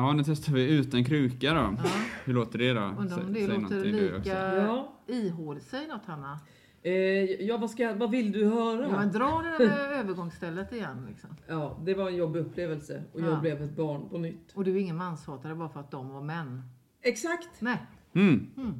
[0.00, 1.60] Ja, nu testar vi utan kruka då.
[1.60, 1.76] Ja.
[2.24, 2.80] Hur låter det då?
[2.98, 4.92] Undrar om det säg låter lika Ja.
[5.06, 5.64] ihåligt.
[5.64, 6.38] Säg något Hanna.
[6.82, 6.92] Eh,
[7.46, 8.82] ja, vad, ska, vad vill du höra?
[8.82, 11.06] Ja, men dra det där övergångsstället igen.
[11.08, 11.30] Liksom.
[11.48, 13.26] Ja, det var en jobbig upplevelse och Ja.
[13.26, 14.52] jag blev ett barn på nytt.
[14.54, 16.62] Och du är ingen manshatare bara för att de var män.
[17.02, 17.48] Exakt!
[17.60, 17.86] Nej.
[18.14, 18.46] Mm.
[18.56, 18.74] Mm.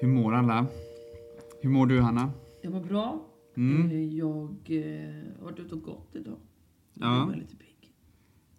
[0.00, 0.66] Hur mår alla?
[1.62, 2.30] Hur mår du Hanna?
[2.62, 3.26] Jag mår bra.
[3.56, 3.90] Mm.
[3.90, 6.36] Eh, Jag eh, har varit ute och gått idag.
[6.94, 7.16] Ja.
[7.26, 7.92] Jag är lite pigg.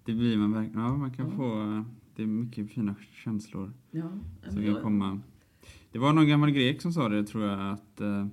[0.05, 0.81] Det blir man verkligen.
[0.81, 1.35] Ja, man kan Ja.
[1.35, 1.83] få...
[2.15, 4.09] Det är mycket fina känslor Ja,
[4.49, 5.19] som kan komma.
[5.91, 8.27] Det var någon gammal grek som sa det tror jag att eh,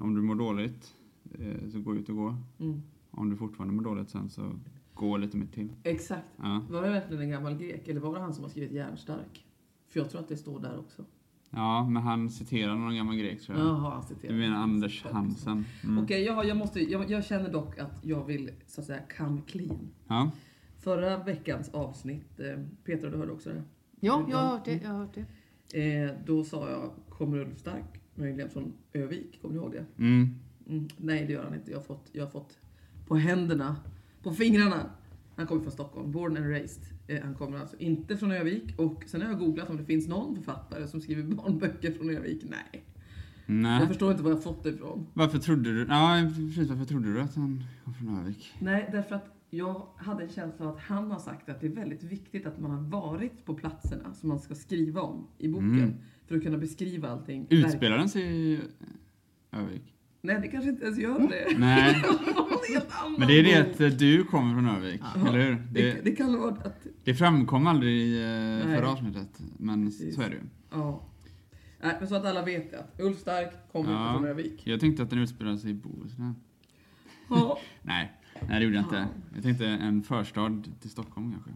[0.00, 0.94] om du mår dåligt
[1.38, 2.36] eh, så gå ut och gå.
[2.58, 2.82] Mm.
[3.10, 4.52] Om du fortfarande mår dåligt sen så
[4.94, 5.68] gå lite mer till.
[5.82, 6.26] Exakt.
[6.36, 9.46] Ja, Var det verkligen en gammal grek eller var det han som har skrivit Järnstark?
[9.88, 11.04] För jag tror att det står där också.
[11.52, 13.66] Ja men han citerar någon gammal grek tror jag.
[13.66, 14.32] Jaha, han citerar.
[14.32, 15.64] Du menar Anders Hansen?
[15.84, 16.04] Mm.
[16.04, 19.00] Okej, jag, har- jag, måste, jag, jag känner dock att jag vill så att säga
[19.18, 19.88] come clean.
[20.08, 20.30] Ja.
[20.80, 23.62] Förra veckans avsnitt, eh, Petra du hörde också det?
[24.00, 24.80] Ja, jag har hört det.
[24.82, 25.14] Jag har hört
[25.72, 26.02] det.
[26.02, 29.38] Eh, då sa jag, kommer Ulf Stark möjligen från Övik?
[29.42, 29.84] Kommer du ihåg det?
[30.02, 30.34] Mm.
[30.68, 31.70] Mm, nej det gör han inte.
[31.70, 32.58] Jag har fått, jag har fått
[33.06, 33.76] på händerna,
[34.22, 34.90] på fingrarna.
[35.36, 36.82] Han kommer från Stockholm, born and raised.
[37.06, 38.78] Eh, han kommer alltså inte från Övik.
[38.78, 42.44] Och sen har jag googlat om det finns någon författare som skriver barnböcker från Övik.
[42.44, 42.84] Nej.
[43.46, 43.80] Nej.
[43.80, 45.06] Jag förstår inte var jag fått det ifrån.
[45.12, 45.86] Varför trodde du...
[45.88, 46.68] Ja, precis.
[46.68, 48.52] Varför trodde du att han kom från Övik?
[48.58, 51.70] Nej, därför att jag hade en känsla av att han har sagt att det är
[51.70, 55.74] väldigt viktigt att man har varit på platserna som man ska skriva om i boken.
[55.74, 55.94] Mm.
[56.26, 57.46] För att kunna beskriva allting.
[57.50, 58.60] Utspelar den sig i
[59.52, 59.94] Övik?
[60.20, 61.58] Nej, det kanske inte ens gör det.
[61.58, 62.04] Nej.
[62.68, 62.86] Helt
[63.18, 65.28] Men det är det att eh, du kommer från Övik, Ja.
[65.28, 65.54] eller hur?
[65.72, 66.86] Det, Det, det kan vara att...
[67.04, 70.14] det framkom aldrig i eh, förra avsnittet, men Precis.
[70.14, 70.42] så är det ju.
[70.70, 71.02] Ja.
[71.82, 72.78] Nej, men så att alla vet det.
[72.78, 74.08] Att Ulf Stark kommer Ja.
[74.10, 74.66] inte från Övik.
[74.66, 76.34] Jag tänkte att den utspelade sig i Bohuslän.
[77.28, 77.58] Ja.
[77.82, 78.12] Nej,
[78.48, 78.96] nej det gjorde jag inte.
[78.96, 79.06] Ja.
[79.34, 81.50] Jag tänkte en förstad till Stockholm kanske.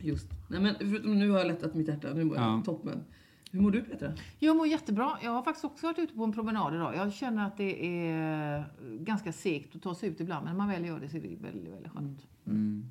[0.00, 0.26] Just.
[0.48, 2.08] Nej, men förutom nu har jag lättat mitt hjärta.
[2.14, 2.62] Nu mår jag Ja.
[2.64, 3.04] toppen.
[3.50, 4.12] Hur mår du Petra?
[4.38, 5.18] Jag mår jättebra.
[5.22, 6.96] Jag har faktiskt också varit ute på en promenad idag.
[6.96, 8.64] Jag känner att det är
[9.00, 10.44] ganska segt att ta sig ut ibland.
[10.44, 12.26] Men när man väl gör det så är det väldigt, väldigt skönt.
[12.46, 12.84] Mm.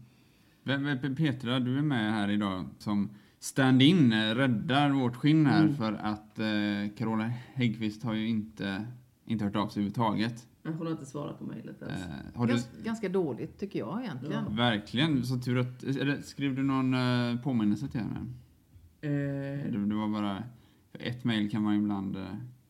[0.64, 5.76] Vem- Petra, du är med här idag som stand-in, räddar vårt skinn här Mm.
[5.76, 6.46] för att eh,
[6.98, 7.24] Carola
[7.54, 8.86] Häggkvist har ju inte,
[9.26, 10.48] inte hört av sig överhuvudtaget.
[10.64, 12.02] Hon har inte svarat på mejlet ens.
[12.36, 14.44] Eh, du Gans, ganska dåligt tycker jag egentligen.
[14.50, 14.56] Ja.
[14.56, 16.26] verkligen så tur att...
[16.26, 18.26] Skrev du någon eh, påminnelse till henne?
[19.02, 20.44] Eh, Det, det var bara...
[20.92, 22.16] För ett mejl kan man ibland...
[22.18, 22.24] eh,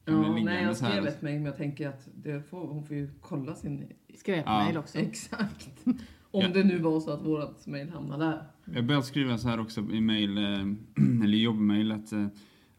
[0.06, 2.96] Kan ja, nej, jag skrev ett mejl men jag tänker att det får, hon får
[2.96, 3.84] ju kolla sin...
[4.16, 4.80] Skräpmejl Ja.
[4.80, 4.97] också.
[4.97, 5.69] Exakt.
[6.31, 6.47] Om Ja.
[6.47, 8.44] det nu var så att vårt mejl hamnade där.
[8.75, 10.44] Jag började skriva så här också i mail, eh,
[11.24, 12.12] eller jobbmail att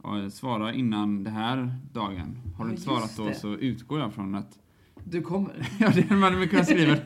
[0.02, 2.38] ja, svara innan det här dagen.
[2.56, 3.34] Har du Ja, inte svarat då det.
[3.34, 4.58] så utgår jag från att...
[5.04, 5.68] Du kommer.
[5.80, 6.96] ja, det hade man väl kunnat skriva.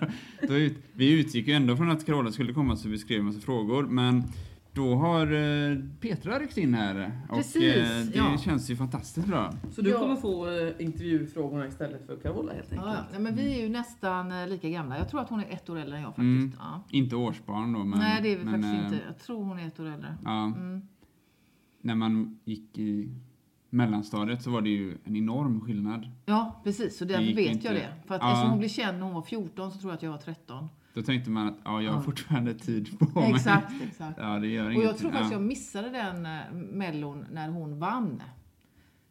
[0.48, 3.26] då ut, vi utgick ju ändå från att Carola skulle komma så vi skrev en
[3.26, 3.82] massa frågor.
[3.86, 4.22] Men
[4.72, 7.12] då har eh, Petra ryckt in här.
[7.28, 8.38] Och Precis, eh, det ja.
[8.38, 9.52] känns ju fantastiskt bra.
[9.70, 9.98] Så du Ja.
[9.98, 12.88] kommer få eh, intervjufrågorna istället för Carola helt enkelt.
[12.90, 13.02] Ja, ja.
[13.12, 14.98] Nej, men vi är ju nästan lika gamla.
[14.98, 16.20] Jag tror att hon är ett år äldre än jag faktiskt.
[16.26, 16.52] Mm.
[16.58, 16.82] Ja.
[16.90, 17.98] Inte årsbarn då, men...
[17.98, 19.06] Nej, det är vi men, faktiskt eh, inte.
[19.06, 20.16] Jag tror hon är ett år äldre.
[20.24, 20.82] Ja, Mm.
[21.80, 23.14] när man gick i
[23.70, 26.10] mellanstadiet så var det ju en enorm skillnad.
[26.26, 26.98] Ja, precis.
[26.98, 27.66] Så därför vet inte.
[27.66, 27.88] jag det.
[28.06, 28.28] För att Ja.
[28.32, 30.68] eftersom hon blev känd när hon var 14 så tror jag att jag var 13.
[30.94, 32.02] Då tänkte man att ja, jag har Ja.
[32.02, 33.30] fortfarande tid på mig.
[33.30, 34.18] Exakt, exakt.
[34.18, 35.38] Ja, det gör Och jag tror faktiskt ja.
[35.38, 38.22] jag missade den eh, mellon när hon vann.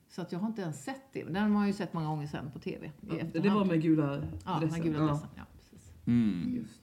[0.10, 1.24] Så att jag har inte ens sett det.
[1.24, 2.92] Den har man ju sett många gånger sen på TV.
[3.10, 4.82] Ja, det, var med gula Ja, dressen.
[4.82, 5.30] den gula dressen.
[5.36, 5.94] Ja, precis.
[6.08, 6.56] Mm.
[6.56, 6.82] Just.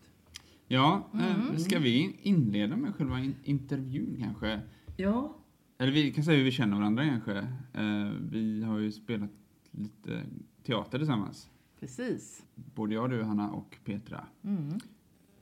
[0.69, 1.59] Ja, Mm.
[1.59, 4.61] ska vi inleda med själva in- intervjun kanske?
[4.97, 5.37] Ja,
[5.79, 7.39] Eller vi kan säga hur vi känner varandra kanske.
[7.73, 9.31] Eh, vi har ju spelat
[9.71, 10.23] lite
[10.67, 11.51] teater tillsammans.
[11.81, 12.43] Precis.
[12.55, 14.25] Både jag, du, Hanna och Petra.
[14.45, 14.79] Mm.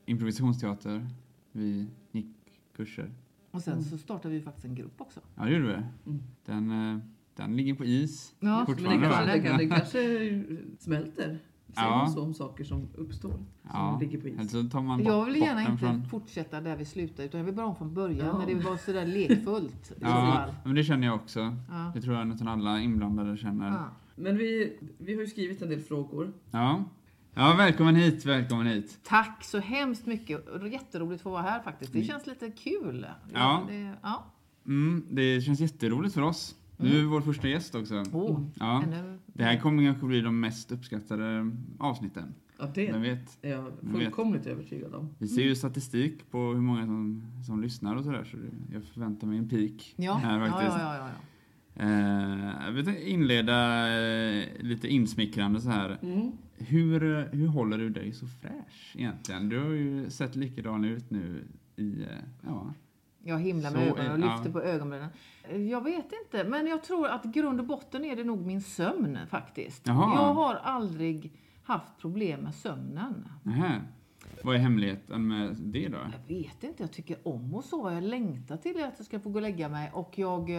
[0.06, 1.08] Improvisationsteater.
[1.52, 2.26] Vi gick
[2.76, 3.10] kurser.
[3.50, 3.84] Och sen Mm.
[3.84, 5.20] så startade vi faktiskt en grupp också.
[5.34, 6.10] Ja, det gjorde vi.
[6.10, 6.22] Mm.
[6.44, 6.98] Den, eh,
[7.36, 8.34] den ligger på is.
[8.40, 10.44] Ja, men det Fortfarande, kanske, det, kan, det kanske
[10.78, 11.38] smälter.
[11.74, 12.06] Säger Ja.
[12.14, 13.30] så om saker som uppstår?
[13.30, 14.34] Som Ja, ligger på is.
[14.38, 16.04] eller så tar man Jag vill gärna inte från...
[16.04, 18.38] fortsätta där vi slutade utan jag vill börja om från början Ja.
[18.38, 19.92] när det var sådär lekfullt.
[20.00, 21.40] Ja, men det känner jag också.
[21.70, 21.90] Ja.
[21.94, 23.84] Det tror jag nästan alla inblandade känner.
[24.14, 26.32] Men vi, vi har ju skrivit en del frågor.
[26.50, 26.84] Ja.
[27.34, 28.98] Ja, välkommen hit, välkommen hit.
[29.02, 30.44] Tack så hemskt mycket.
[30.72, 31.92] Jätteroligt att få vara här faktiskt.
[31.92, 32.08] Det Mm.
[32.08, 33.06] känns lite kul.
[33.32, 33.64] Ja.
[33.68, 34.24] Det, ja.
[34.66, 36.54] Mm, det känns jätteroligt för oss.
[36.76, 37.94] Du är vår första gäst också.
[37.94, 38.50] Oh, Mm.
[38.54, 38.82] Ja.
[38.82, 39.18] ännu...
[39.26, 42.34] Det här kommer kanske bli de mest uppskattade avsnitten.
[42.58, 43.38] Ja, det Vem vet?
[43.42, 43.74] är jag vet.
[43.92, 45.14] fullkomligt övertygad om.
[45.18, 48.36] Vi ser ju statistik på hur många som, som lyssnar och sådär så
[48.72, 50.76] jag förväntar mig en peak Ja, här ja, faktiskt.
[50.78, 51.14] ja, ja, ja, ja.
[51.76, 55.98] Eh, jag vill inleda eh, lite insmickrande så här.
[56.02, 56.32] Mm.
[56.56, 59.48] Hur, hur håller du dig så fräsch egentligen?
[59.48, 61.44] Du har ju sett likadan ut nu
[61.76, 62.08] i, eh,
[62.42, 62.74] ja.
[63.26, 64.52] Jag himlar med ögonen och lyfter ja.
[64.52, 65.08] på ögonbrynen.
[65.70, 69.18] Jag vet inte, men jag tror att grund och botten är det nog min sömn
[69.28, 69.86] faktiskt.
[69.86, 70.14] Jaha.
[70.16, 71.32] Jag har aldrig
[71.62, 73.28] haft problem med sömnen.
[73.42, 73.80] Nähä.
[74.42, 75.98] Vad är hemligheten med det då?
[75.98, 77.94] Jag vet inte, jag tycker om att sova.
[77.94, 79.90] Jag längtar till att jag ska få gå och lägga mig.
[79.94, 80.50] Och jag,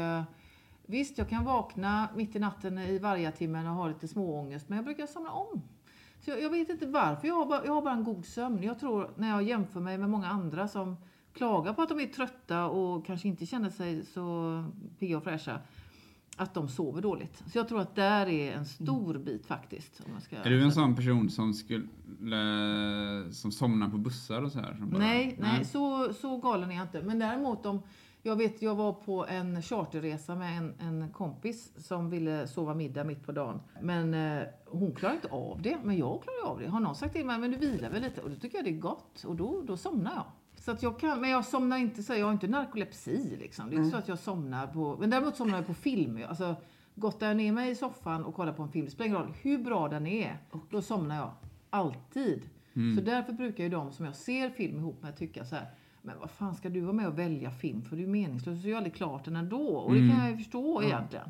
[0.87, 4.85] visst, jag kan vakna mitt i natten i vargatimmen och ha lite småångest, men jag
[4.85, 5.61] brukar somna om.
[6.19, 8.63] Så jag, jag vet inte varför, jag har, bara, jag har bara en god sömn.
[8.63, 10.95] Jag tror, när jag jämför mig med många andra som
[11.33, 14.63] klagar på att de är trötta och kanske inte känner sig så
[14.99, 15.59] pigga och fräscha,
[16.37, 17.43] att de sover dåligt.
[17.51, 20.01] Så jag tror att där är en stor bit faktiskt.
[20.05, 21.87] Om jag ska Är du en sån person som skulle,
[23.31, 24.75] som somnar på bussar och så här?
[24.77, 27.01] Som bara- Nej, nej, så, så galen är jag inte.
[27.01, 27.81] Men däremot om,
[28.25, 33.03] jag vet, jag var på en charterresa med en, en kompis som ville sova middag
[33.03, 33.61] mitt på dagen.
[33.81, 36.67] Men eh, hon klarar inte av det, men jag klarar av det.
[36.67, 38.21] Har någon sagt till mig, men du vilar väl lite?
[38.21, 40.25] Och då tycker jag det är gott och då, då somnar jag.
[40.55, 43.69] Så att jag kan, men jag somnar inte så, jag har inte narkolepsi liksom.
[43.69, 46.19] Det är inte så att jag somnar på, men däremot somnar jag på film.
[46.29, 46.55] Alltså,
[46.95, 49.33] gottar jag ner mig i soffan och kollar på en film, det spelar ingen roll
[49.41, 50.37] hur bra den är,
[50.69, 51.31] då somnar jag.
[51.69, 52.49] Alltid.
[52.95, 55.69] Så därför brukar ju de som jag ser film ihop med tycka så här.
[56.05, 57.95] Men vad fan ska du vara med och välja film för?
[57.95, 58.61] Det är ju meningslöst.
[58.61, 59.67] Så är ju aldrig klart den ändå.
[59.77, 61.29] Och det kan jag ju förstå egentligen.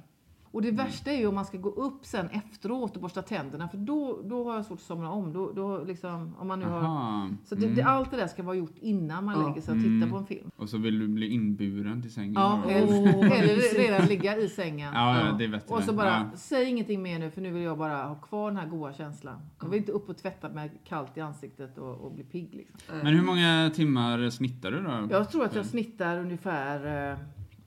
[0.55, 3.67] Och det värsta är ju om man ska gå upp sen efteråt och borsta tänderna.
[3.69, 5.33] För då, då har jag svårt att somna om.
[5.33, 7.29] Då, då liksom, om man nu har...
[7.45, 9.47] Så det, det, allt det där ska vara gjort innan man Ja.
[9.47, 10.49] lägger sig och tittar på en film.
[10.55, 12.33] Och så vill du bli inburen till sängen?
[12.33, 14.93] Ja, eller, eller redan ligga i sängen.
[14.93, 15.75] ja, ja, det bättre.
[15.75, 16.37] Och så bara, Ja.
[16.37, 19.39] säg ingenting mer nu för nu vill jag bara ha kvar den här goda känslan.
[19.61, 22.77] Jag vill inte upp och tvätta med kallt i ansiktet och, och bli pigg liksom.
[23.03, 25.07] Men hur många timmar snittar du då?
[25.09, 27.17] Jag tror att jag snittar ungefär eh,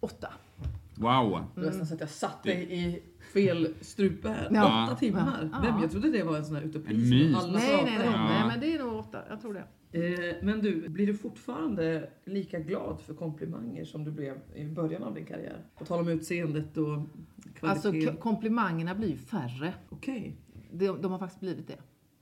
[0.01, 0.29] åtta.
[1.01, 1.45] Wow!
[1.55, 3.03] Det var nästan så att jag satt dig i
[3.35, 4.49] fel strupe här.
[4.53, 4.85] Ja.
[4.87, 5.51] Åtta timmar.
[5.53, 5.59] Ja.
[5.63, 5.81] Vem?
[5.83, 6.95] Jag trodde det var en sån här utopi.
[6.95, 7.37] En myt.
[7.37, 9.19] alla Nej, nej, nej, nej, men det är nog åtta.
[9.29, 9.65] Jag tror det.
[9.93, 15.03] Eh, men du, blir du fortfarande lika glad för komplimanger som du blev i början
[15.03, 15.65] av din karriär?
[15.79, 16.95] På tal om utseendet och
[17.61, 18.07] Alltså kvalitet.
[18.13, 19.75] k- komplimangerna blir ju färre.
[19.89, 20.37] Okej.
[20.73, 21.79] De, de har faktiskt blivit det.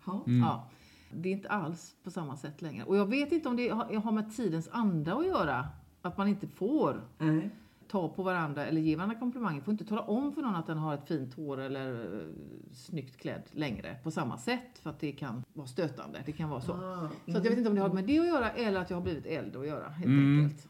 [0.06, 0.24] Ja.
[0.26, 0.40] Mm.
[0.40, 0.68] Ja.
[1.14, 2.84] Det är inte alls på samma sätt längre.
[2.84, 5.68] Och jag vet inte om det har, har med tidens anda att göra.
[6.02, 7.50] Att man inte får Nej.
[7.88, 9.60] Ta på varandra eller ge varandra komplimanger.
[9.60, 12.32] Får inte tala om för någon att den har ett fint hår eller uh,
[12.72, 14.78] snyggt klädd längre på samma sätt.
[14.82, 16.22] För att det kan vara stötande.
[16.26, 16.72] Det kan vara så.
[16.72, 17.08] Ah.
[17.26, 18.96] Så att jag vet inte om det har med det att göra eller att jag
[18.96, 20.44] har blivit äldre att göra helt Mm.
[20.44, 20.68] enkelt.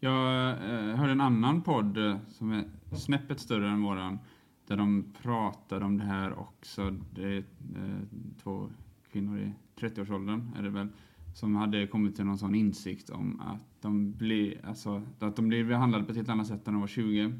[0.00, 2.64] Jag eh, hörde en annan podd eh, som är
[2.96, 4.18] snäppet större än våran.
[4.66, 6.90] Där de pratar om det här också.
[7.14, 8.00] Det är eh,
[8.42, 8.68] två
[9.12, 10.88] kvinnor i 30-årsåldern är det väl.
[11.34, 15.64] Som hade kommit till någon sån insikt om att de blir, alltså, att de blir
[15.64, 17.32] behandlade på ett helt annat sätt när de var 20.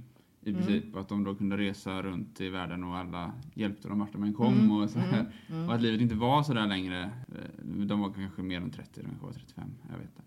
[0.43, 0.95] I princip.
[0.95, 4.23] Och att de då kunde resa runt i världen och alla hjälpte dem vart de
[4.23, 4.71] än kom.
[4.83, 5.33] Och, så här.
[5.69, 7.03] och att livet inte var så där längre.
[7.03, 9.65] Eh, De var kanske mer än 30, de kanske var 35.
[9.91, 10.23] Jag vet inte.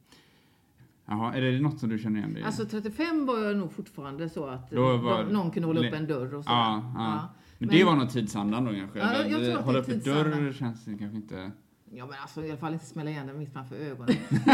[1.05, 2.45] Jaha, är det något som du känner igen dig i?
[2.45, 6.07] Alltså 35 var jag nog fortfarande så att eh, var- någon kunde hålla upp en
[6.07, 6.51] dörr och så.
[6.51, 7.29] Ja, ja.
[7.57, 8.99] Men, Men- det var nog tidsandan då kanske?
[8.99, 11.51] Ja, jag tror att Hålla upp en dörr känns kanske inte
[11.95, 14.15] Ja men alltså i alla fall inte smälla igen den mitt framför ögonen.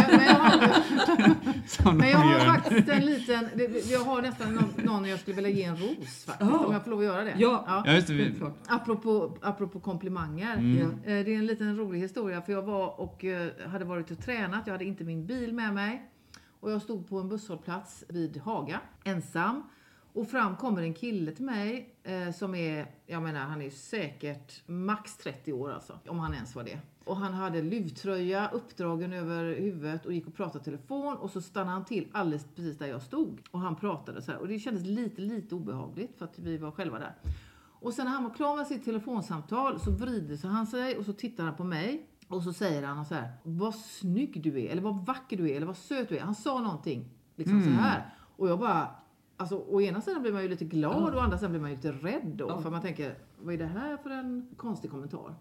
[1.85, 3.49] men, men jag har, men jag har faktiskt en liten,
[3.91, 6.49] jag har nästan någon, någon jag skulle vilja ge en ros faktiskt.
[6.51, 6.65] Ja.
[6.65, 7.35] Om jag får lov att göra det.
[7.37, 7.83] Ja.
[7.85, 8.13] Ja, just det.
[8.13, 8.33] Vi.
[8.67, 10.57] Apropå, apropå komplimanger.
[10.57, 10.77] Mm.
[10.77, 11.11] Ja.
[11.11, 14.19] Eh, Det är en liten rolig historia för jag var och eh, hade varit och
[14.19, 14.61] tränat.
[14.65, 16.09] Jag hade inte min bil med mig.
[16.59, 19.63] Och jag stod på en busshållplats vid Haga, ensam.
[20.13, 24.67] Och fram kommer en kille till mig eh, som är, jag menar han är säkert
[24.67, 25.99] max 30 år alltså.
[26.07, 26.79] Om han ens var det.
[27.03, 31.17] Och han hade luvtröja uppdragen över huvudet och gick och pratade i telefon.
[31.17, 33.41] Och så stannade han till alldeles precis där jag stod.
[33.51, 34.39] Och han pratade så här.
[34.39, 37.15] Och det kändes lite, lite obehagligt för att vi var själva där.
[37.81, 41.05] Och sen när han var klar med sitt telefonsamtal så vrider sig han sig och
[41.05, 42.05] så tittar han på mig.
[42.27, 45.55] Och så säger han så här, vad snygg du är, eller vad vacker du är,
[45.55, 46.21] eller vad söt du är.
[46.21, 48.13] Han sa någonting liksom så här.
[48.37, 48.87] Och jag bara,
[49.39, 51.69] alltså å ena sidan blir man ju lite glad och å andra sidan blir man
[51.69, 52.49] ju lite rädd då.
[52.49, 52.61] Ja.
[52.61, 55.35] För man tänker, vad är det här för en konstig kommentar?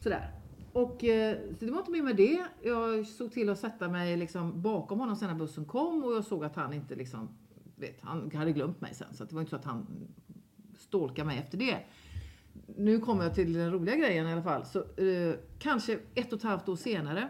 [0.00, 0.32] Sådär.
[0.72, 2.44] Och eh, så det var inte mer med det.
[2.62, 6.24] Jag såg till att sätta mig liksom bakom honom sen när bussen kom och jag
[6.24, 7.28] såg att han inte liksom,
[7.76, 9.14] vet, han hade glömt mig sen.
[9.14, 9.86] Så det var inte så att han
[10.78, 11.78] stalkade mig efter det.
[12.76, 14.64] Nu kommer jag till den roliga grejen i alla fall.
[14.64, 17.28] Så, eh, kanske ett och ett halvt år senare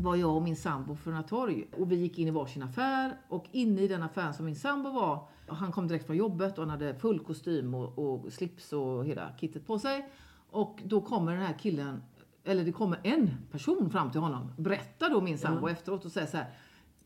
[0.00, 3.16] var jag och min sambo för några torg och vi gick in i varsin affär
[3.28, 6.64] och inne i den affären som min sambo var, han kom direkt från jobbet och
[6.64, 10.08] han hade full kostym och, och slips och hela kittet på sig.
[10.50, 12.02] Och då kommer den här killen
[12.44, 15.72] eller det kommer en person fram till honom, berättar då min sambo Ja.
[15.72, 16.46] efteråt och säger så här.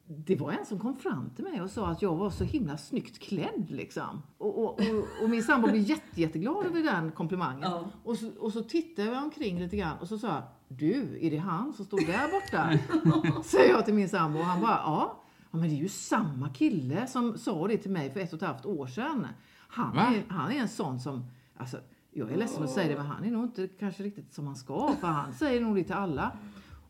[0.07, 2.77] Det var en som kom fram till mig och sa att jag var så himla
[2.77, 4.23] snyggt klädd liksom.
[4.39, 7.71] Och, och, och, och min sambo blev jätte, jätteglad över den komplimangen.
[7.71, 7.85] Ja.
[8.05, 10.43] Och, så, och så tittade jag omkring lite grann och så sa jag,
[10.79, 12.79] du, är det han som stod där borta?
[13.45, 15.23] Säger jag till min sambo och han bara, ja.
[15.51, 18.43] ja men det är ju samma kille som sa det till mig för ett och
[18.43, 19.27] ett halvt år sedan.
[19.69, 20.03] Han, Va?
[20.03, 21.25] är, han är en sån som,
[21.57, 21.77] alltså
[22.11, 24.57] jag är ledsen att säga det men han är nog inte kanske riktigt som han
[24.57, 26.33] ska för han säger nog det till alla.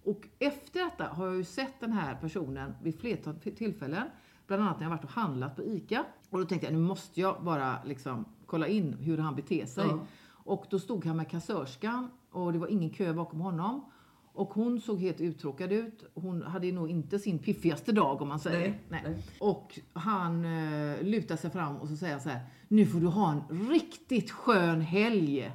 [0.05, 4.07] Och efter detta har jag ju sett den här personen vid flertal tillfällen.
[4.47, 6.05] Bland annat när jag varit och handlat på ICA.
[6.31, 9.87] Och då tänkte jag, nu måste jag bara liksom kolla in hur han beter sig.
[9.89, 10.07] Ja.
[10.51, 13.85] Och då stod han med kassörskan och det var ingen kö bakom honom.
[14.33, 16.05] Och hon såg helt uttråkad ut.
[16.15, 18.69] Hon hade nog inte sin piffigaste dag om man säger.
[18.89, 19.23] Nej, nej.
[19.41, 22.41] Och han eh, lutar sig fram och så säger han så här.
[22.69, 25.53] Nu får du ha en riktigt skön helg.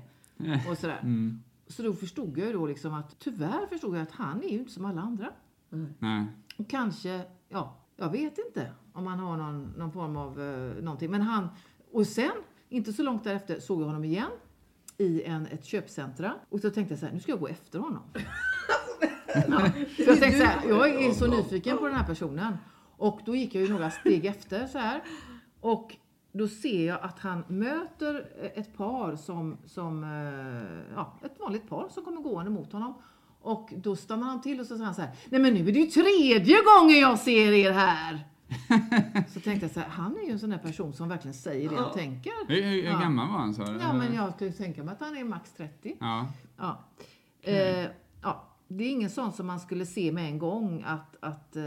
[0.69, 0.99] Och sådär.
[1.03, 1.43] Mm.
[1.67, 4.59] Så då förstod jag ju då liksom att tyvärr förstod jag att han är ju
[4.59, 5.29] inte som alla andra.
[5.99, 6.25] Nej.
[6.57, 11.11] Och kanske, ja, jag vet inte om han har någon, någon form av eh, någonting.
[11.11, 11.47] Men han,
[11.91, 12.31] och sen,
[12.69, 14.31] inte så långt därefter, såg jag honom igen
[14.97, 16.33] i en, ett köpcentra.
[16.49, 18.03] Och så tänkte jag så här, nu ska jag gå efter honom.
[19.27, 19.59] ja.
[19.95, 22.57] För jag tänkte så här, jag är så nyfiken på den här personen.
[22.97, 25.03] Och då gick jag ju några steg efter så här.
[25.61, 25.95] Och
[26.31, 31.89] då ser jag att han möter ett par som, som eh, ja, ett vanligt par
[31.89, 32.93] som kommer gående mot honom.
[33.41, 35.73] Och då stannar han till och så säger han så här, nej men nu är
[35.73, 38.34] det ju tredje gången jag ser er här.
[39.33, 41.69] så tänkte jag så här, han är ju en sån där person som verkligen säger
[41.69, 42.31] det han tänker.
[42.47, 42.99] Hur, hur, hur Ja.
[42.99, 43.79] gammal var han sa du?
[43.79, 45.95] Ja men jag skulle tänka mig att han är max 30.
[45.99, 46.27] Ja.
[46.57, 46.79] Ja.
[47.41, 47.85] Eh,
[48.21, 48.51] ja.
[48.67, 51.63] Det är ingen sån som man skulle se med en gång att, att eh,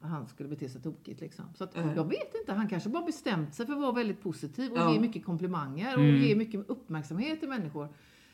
[0.00, 1.20] han skulle bete sig tokigt.
[1.20, 1.44] Liksom.
[1.54, 1.86] Så att, Nej.
[1.96, 4.92] jag vet inte, han kanske bara bestämt sig för att vara väldigt positiv och Ja.
[4.92, 6.22] ge mycket komplimanger och Mm.
[6.22, 7.88] ge mycket uppmärksamhet till människor.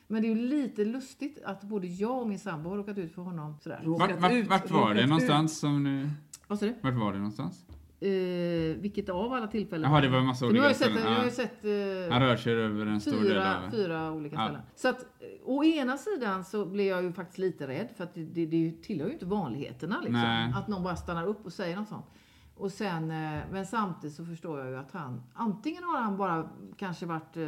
[0.08, 3.14] Men det är ju lite lustigt att både jag och min sambo har råkat ut
[3.14, 3.80] för honom sådär.
[3.84, 5.08] Vart, vart, ut, vart var det ut.
[5.08, 6.10] någonstans som nu...
[6.46, 6.74] Vad sa du?
[6.82, 7.64] Vart var det någonstans?
[8.00, 8.10] Eh,
[8.80, 9.90] vilket av alla tillfällen?
[9.90, 11.12] Jaha, det var en massa För nu har olika jag sett, ställen.
[11.12, 11.34] jag har ju Ja.
[11.34, 11.64] sett
[12.08, 13.70] eh, Han rör sig över en stor del fyra, av...
[13.70, 14.44] fyra olika Ja.
[14.46, 14.62] ställen.
[14.76, 18.14] Så att, eh, å ena sidan så blir jag ju faktiskt lite rädd för att
[18.14, 20.12] det, det, det tillhör ju inte vanligheterna liksom.
[20.20, 20.52] Nej.
[20.56, 22.06] Att någon bara stannar upp och säger något sånt.
[22.58, 26.48] Och sen, eh, men samtidigt så förstår jag ju att han, antingen har han bara
[26.76, 27.46] kanske varit eh,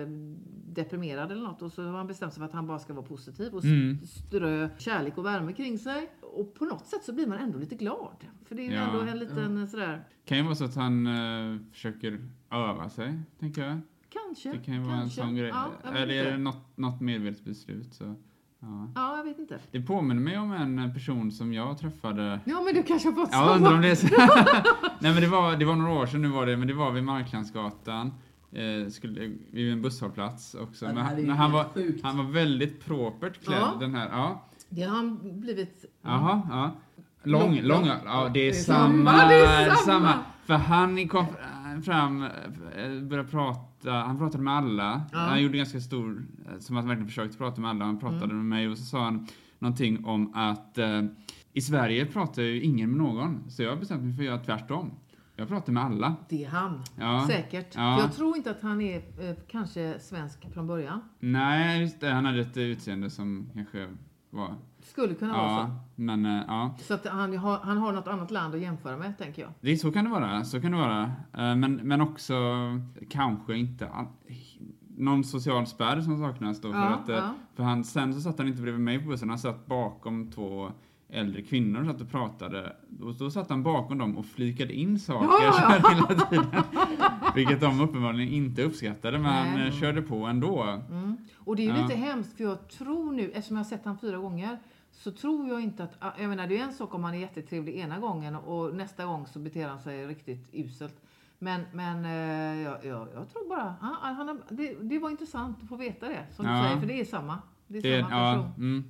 [0.74, 3.06] deprimerad eller något och så har han bestämt sig för att han bara ska vara
[3.06, 3.98] positiv och Mm.
[4.06, 6.10] strö kärlek och värme kring sig.
[6.20, 8.16] Och på något sätt så blir man ändå lite glad.
[8.44, 8.80] För det är ju Ja.
[8.80, 13.64] ändå en liten sådär, kan ju vara så att han eh, försöker öva sig, tänker
[13.64, 13.80] jag.
[14.08, 14.52] kanske.
[14.52, 15.20] Det kan ju vara kanske.
[15.20, 15.48] en sån grej.
[15.48, 18.14] Ja, Eller är det något, något medvetet beslut så...
[18.60, 18.88] Ja.
[18.94, 19.58] Ja, jag vet inte.
[19.70, 23.28] Det påminner mig om en person som jag träffade Ja, men du kanske har fått
[23.32, 24.06] Ja, undrar om det är så.
[25.00, 26.92] Nej men det var, det var några år sedan nu var det, men det var
[26.92, 28.12] vid Marklandsgatan.
[28.52, 30.84] Eh, skulle, vid en busshållplats också.
[30.84, 32.04] Ja, det men här är han, men han, var, sjukt.
[32.04, 33.58] han var väldigt propert klädd.
[33.60, 33.76] Ja.
[33.80, 34.44] Den här, ja.
[34.68, 35.84] Det har han blivit...
[36.02, 36.70] Jaha, ja.
[37.22, 37.96] Lång, Lång, lång, lång.
[38.04, 40.14] ja det är, Det är samma, samma, det är samma.
[40.46, 41.26] För han kom
[41.84, 45.02] fram, eh, började prata, han pratade med alla.
[45.12, 45.18] Ja.
[45.18, 47.84] Han gjorde ganska stor, eh, som att han verkligen försökte prata med alla.
[47.84, 49.26] Han pratade med mig och så sa han
[49.58, 51.02] någonting om att eh,
[51.52, 53.50] i Sverige pratar ju ingen med någon.
[53.50, 54.90] Så jag har bestämt mig för att göra tvärtom.
[55.36, 56.16] Jag pratar med alla.
[56.28, 56.82] Det är han.
[56.96, 57.24] Ja.
[57.28, 57.74] Säkert.
[57.74, 58.00] Ja.
[58.00, 61.00] Jag tror inte att han är eh, kanske svensk från början.
[61.20, 62.10] Nej, just det.
[62.10, 63.88] Han hade ett utseende som kanske
[64.30, 64.54] var...
[64.90, 66.74] Skulle kunna vara Ja, men eh, ja.
[66.78, 66.84] så.
[66.84, 69.50] Så att han har, han har något annat land att jämföra med, tänker jag.
[69.60, 70.44] Det, så kan det vara.
[70.44, 71.02] Så kan det vara.
[71.32, 72.34] Eh, Men, men också
[73.10, 74.06] kanske inte all,
[74.96, 76.72] någon social spärr som saknas då.
[76.72, 77.34] För, Ja, att, eh, ja.
[77.56, 80.70] för han, sen så satt han inte bredvid mig på bussen, han satt bakom två
[81.10, 82.76] äldre kvinnor och satt och pratade.
[83.02, 86.62] Och då satt han bakom dem och flikade in saker Ja, så ja, hela tiden.
[87.34, 89.72] Vilket de uppenbarligen inte uppskattade, men han Nej.
[89.72, 90.62] körde på ändå.
[90.90, 91.16] Mm.
[91.36, 91.82] Och det är ju Ja.
[91.82, 94.58] lite hemskt, för jag tror nu, eftersom jag har sett han fyra gånger,
[94.98, 95.96] så tror jag inte att...
[95.98, 99.04] ah, Jag menar, det är en sak om han är jättetrevlig ena gången och nästa
[99.04, 101.00] gång så beter han sig riktigt uselt.
[101.38, 103.74] Men, men eh, jag, jag, jag tror bara...
[103.80, 106.52] Han, han, det, det var intressant att få veta det, som Ja.
[106.56, 107.38] du säger, för det är samma.
[107.66, 108.44] Det är Det, samma person.
[108.46, 108.84] ja, mm.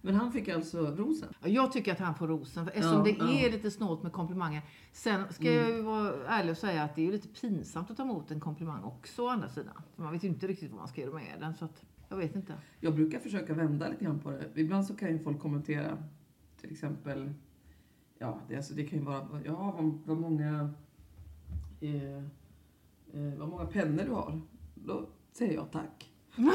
[0.00, 1.28] Men han fick alltså rosen.
[1.42, 3.46] Ja, Jag tycker att han får rosen, för eftersom Ja, det ja.
[3.46, 4.62] är lite snålt med komplimanger.
[4.92, 8.02] Sen ska jag ju vara ärlig och säga att det är lite pinsamt att ta
[8.02, 9.74] emot en komplimang också å andra sidan.
[9.96, 12.16] För man vet ju inte riktigt vad man ska göra med den, så att jag
[12.16, 12.54] vet inte.
[12.80, 14.60] Jag brukar försöka vända lite grann på det.
[14.60, 15.98] Ibland så kan ju folk kommentera
[16.60, 17.32] till exempel,
[18.18, 20.70] ja det, alltså, det kan ju vara, ja vad, vad många
[21.80, 22.16] eh,
[23.12, 24.40] eh, vad många pennor du har.
[24.74, 26.10] Då säger jag tack.
[26.36, 26.52] Va,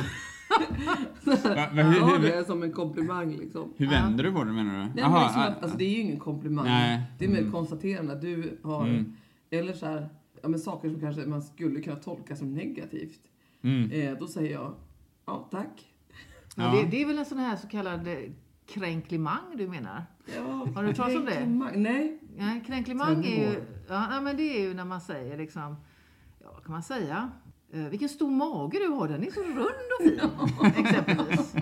[1.26, 1.34] va,
[1.72, 3.74] hur, ja, hur, det är som en komplimang liksom.
[3.78, 4.78] hur vänder du på det menar du?
[4.80, 6.66] Nej, men Jaha, liksom ah, att, alltså, det är ju ingen komplimang.
[6.66, 7.04] Nej.
[7.20, 7.52] Det är mer Mm.
[7.52, 9.14] konstaterande att du har, Mm.
[9.50, 10.10] eller så här,
[10.42, 13.20] ja, men saker som kanske man skulle kunna tolka som negativt.
[13.62, 13.92] mm.
[13.92, 14.74] Eh, då säger jag,
[15.30, 15.86] ja tack.
[16.56, 16.72] Men Ja.
[16.82, 18.18] det, det är väl en sån här så kallad eh,
[18.74, 20.06] kränklimang du menar?
[20.36, 20.42] Ja,
[20.76, 21.32] Har du hört talas om det?
[21.32, 22.20] kränklimang- Nej.
[22.38, 25.76] Ja, kränklimang är ju, ja, nej, men det är ju när man säger liksom,
[26.44, 27.30] ja vad kan man säga?
[27.74, 29.60] Eh, vilken stor mage du har, den är så rund
[30.00, 30.20] och fin.
[30.86, 31.56] Exempelvis.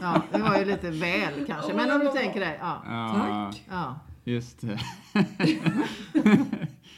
[0.00, 1.74] Ja, det var ju lite väl kanske.
[1.74, 2.58] Men om du tänker dig.
[2.60, 3.14] Ja, Ja,
[3.50, 3.64] Tack.
[3.70, 4.00] ja.
[4.24, 4.78] just det.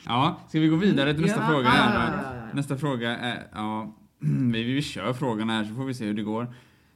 [0.07, 1.65] ja, ska vi gå vidare till nästa Ja, fråga?
[1.69, 2.43] ja, ja, ja, ja.
[2.55, 3.95] Nästa fråga är, ja,
[4.53, 6.43] vi, vi kör frågan här så får vi se hur det går.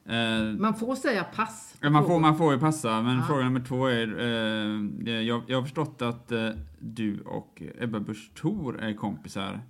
[0.06, 1.74] Eh, Man får säga pass.
[1.82, 3.22] man, får, man får ju passa, men Ja.
[3.26, 4.08] fråga nummer två är...
[4.08, 9.60] Eh, det- jag, jag har förstått att eh, du och Ebba Busch Thor är kompisar.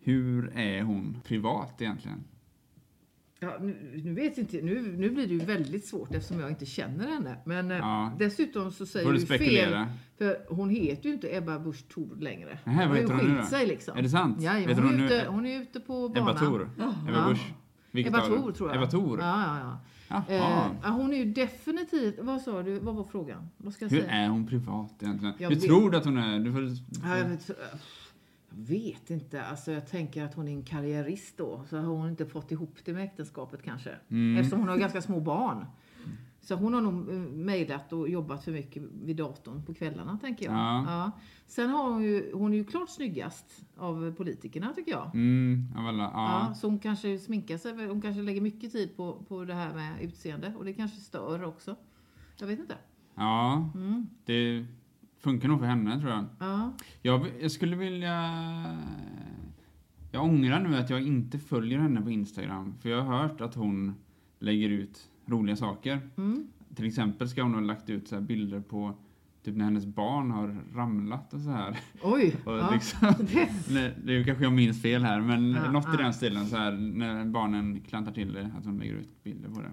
[0.00, 2.24] Hur är hon privat egentligen?
[3.40, 6.66] Ja, nu, nu vet inte, nu, nu blir det ju väldigt svårt eftersom jag inte
[6.66, 7.36] känner henne.
[7.44, 8.12] Men eh, Ja.
[8.18, 9.84] dessutom så säger du fel.
[10.18, 12.58] För hon heter ju inte Ebba Busch Thor längre.
[12.64, 13.98] Nähä, hon har ju skilt sig liksom.
[13.98, 14.42] Är det sant?
[14.42, 16.28] Ja, Vet hon, hon är nu- ute, hon är ute på banan.
[16.28, 16.70] Ebba Thor?
[16.78, 16.94] Jaha.
[17.08, 17.28] Ebba Ja.
[17.28, 18.06] Busch?
[18.06, 18.20] Ebba?
[18.20, 18.76] Thor tror jag.
[18.76, 19.18] Ebba Thor?
[19.20, 19.78] Ja, ja,
[20.08, 20.22] ja.
[20.28, 20.36] Eh,
[20.82, 22.18] ja, hon är ju definitivt...
[22.22, 22.78] Vad sa du?
[22.78, 23.48] Vad var frågan?
[23.56, 24.10] Vad ska jag Hur säga?
[24.12, 25.34] är hon privat egentligen?
[25.38, 26.38] Jag Hur vet- tror du att hon är?
[26.40, 26.62] Du får,
[27.08, 27.36] Ja,
[28.56, 29.42] vet, jag inte.
[29.44, 31.64] Alltså, jag tänker att hon är en karriärist då.
[31.68, 33.90] Så har hon inte fått ihop det med äktenskapet kanske.
[34.08, 34.36] Mm.
[34.40, 35.66] Eftersom hon har ganska små barn.
[36.40, 40.44] Så hon har nog eh, mejlat och jobbat för mycket vid datorn på kvällarna tänker
[40.44, 40.54] jag.
[40.54, 41.10] Ja.
[41.46, 45.14] Sen har hon ju, hon är ju klart snyggast av politikerna tycker jag.
[45.14, 46.46] Mm, alla, Ja.
[46.48, 46.54] ja.
[46.54, 50.02] så hon kanske sminkar sig, hon kanske lägger mycket tid på, på det här med
[50.02, 51.76] utseende och det kanske stör också.
[52.40, 52.74] Jag vet inte.
[53.14, 54.06] Ja, Mm.
[54.24, 54.66] det
[55.26, 56.24] funkar nog för henne tror jag.
[56.38, 56.72] Ja.
[57.02, 58.30] Jag, jag skulle vilja...
[60.10, 62.74] Jag ångrar nu att jag inte följer henne på Instagram.
[62.80, 63.94] För jag har hört att hon
[64.38, 66.00] lägger ut roliga saker.
[66.16, 66.48] Mm.
[66.74, 68.94] Till exempel ska hon ha lagt ut så här bilder på
[69.44, 71.78] typ när hennes barn har ramlat och så här.
[72.02, 72.36] Oj!
[72.44, 72.70] Och ja.
[72.72, 73.08] liksom,
[74.04, 76.02] det är kanske jag minns fel här, men Ja, något i ja.
[76.02, 79.60] den stilen så här när barnen klantar till det, att hon lägger ut bilder på
[79.60, 79.70] det.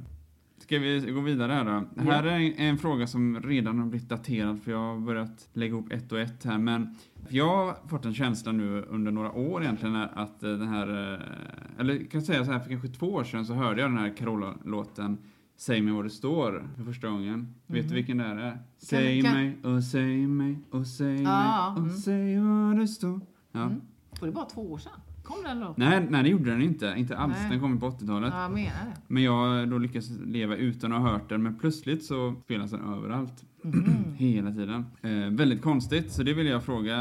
[0.63, 1.83] Ska vi gå vidare här då?
[1.95, 2.01] Ja.
[2.11, 5.69] Här är en, en fråga som redan har blivit daterad för jag har börjat lägga
[5.71, 6.57] ihop ett och ett här.
[6.57, 6.95] Men
[7.29, 11.79] jag har fått en känsla nu under några år egentligen att eh, den här, eh,
[11.79, 13.97] eller kan jag säga så här, för kanske två år sedan så hörde jag den
[13.97, 15.17] här Carola-låten
[15.57, 17.53] Säg mig vad det står för första gången.
[17.67, 18.59] Vet du vilken det är?
[18.77, 19.31] Säg Mhm.
[19.31, 21.89] kan- mig och säg mig och säg Ja, mig och mm.
[21.97, 23.21] säg vad det står.
[23.51, 23.61] Ja.
[23.63, 23.81] Mm.
[24.19, 24.99] Och det var två år sedan.
[25.23, 25.73] Kom den då?
[25.77, 26.93] Nej, nej, det gjorde den inte.
[26.97, 27.35] Inte alls.
[27.41, 27.49] Nej.
[27.51, 28.33] Den kom på 80-talet.
[28.33, 29.01] Ja, jag menar det.
[29.07, 32.93] Men jag då lyckades leva utan att ha hört den, men plötsligt så spelas den
[32.93, 33.43] överallt.
[33.61, 33.85] Mhm.
[34.17, 34.85] Hela tiden.
[35.01, 36.95] Eh, väldigt konstigt, så det vill jag fråga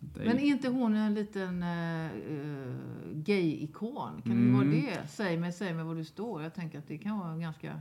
[0.00, 0.26] dig.
[0.26, 2.08] Men är inte hon en liten uh,
[3.14, 4.22] gay-ikon?
[4.22, 4.54] Kan det Mm.
[4.54, 5.08] vara det?
[5.08, 6.42] Säg mig, säg mig var du står.
[6.42, 7.80] Jag tänker att det kan vara en ganska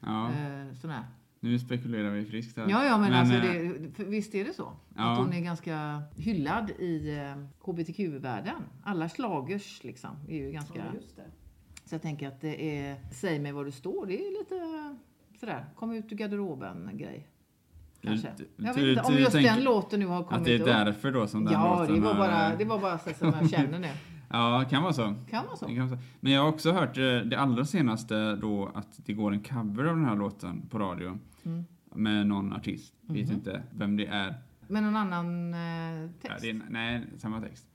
[0.00, 1.04] ja, uh, sån här.
[1.42, 2.66] Nu spekulerar vi friskt här.
[2.70, 4.72] Ja, ja, men, alltså eh, det, visst är det så?
[4.96, 5.12] Ja.
[5.12, 7.18] Att hon är ganska hyllad i
[7.60, 8.62] hbtq-världen.
[8.82, 10.78] Alla slagers liksom är ju ganska...
[10.78, 11.22] Ja, just det.
[11.84, 14.06] Så jag tänker att det är Säg mig var du står.
[14.06, 14.96] Det är lite
[15.40, 17.28] sådär, kom ut ur garderoben-grej.
[18.02, 18.28] Kanske.
[18.36, 20.44] Du- Jag du- vet inte om du just tänker den låten nu har kommit Att
[20.44, 20.66] det är upp.
[20.66, 23.50] därför då som den Ja, låten det var bara, det var bara så som jag
[23.50, 23.88] känner nu.
[24.32, 25.14] Ja, kan vara så.
[25.30, 25.66] Kan vara så.
[25.66, 26.04] Det kan vara så.
[26.20, 29.84] Men jag har också hört eh, det allra senaste då att det går en cover
[29.84, 31.18] av den här låten på radio.
[31.44, 31.64] Mm.
[31.94, 32.94] Med någon artist.
[33.00, 33.34] Vet Mhm.
[33.36, 34.34] inte vem det är.
[34.68, 35.60] Men någon annan eh,
[36.02, 36.42] Ja, text?
[36.42, 37.66] det är, nej, samma text.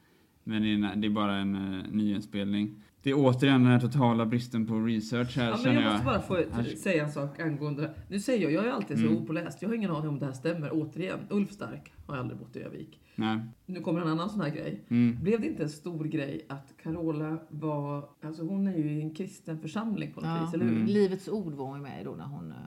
[0.43, 2.75] Men det är, det är bara en uh, nyinspelning.
[3.07, 6.21] Det är återigen den här totala bristen på research här Ja, men jag måste bara
[6.21, 7.93] få Här- säga en sak angående.
[8.09, 9.17] Nu säger jag, jag är alltid så Mm.
[9.17, 9.61] opåläst.
[9.61, 10.69] Jag har ingen aning om det här stämmer.
[10.73, 12.99] Återigen, Ulf Stark har aldrig bott i Övik.
[13.15, 13.39] Nej.
[13.65, 14.83] Nu kommer en annan sån här grej.
[14.89, 15.17] Mm.
[15.23, 19.13] Blev det inte en stor grej att Carola var, alltså hon är ju i en
[19.15, 20.45] kristen församling på något Ja.
[20.45, 20.75] vis, eller hur?
[20.75, 20.87] Mm.
[20.87, 22.51] Livets ord var hon med då när hon...
[22.51, 22.57] eh,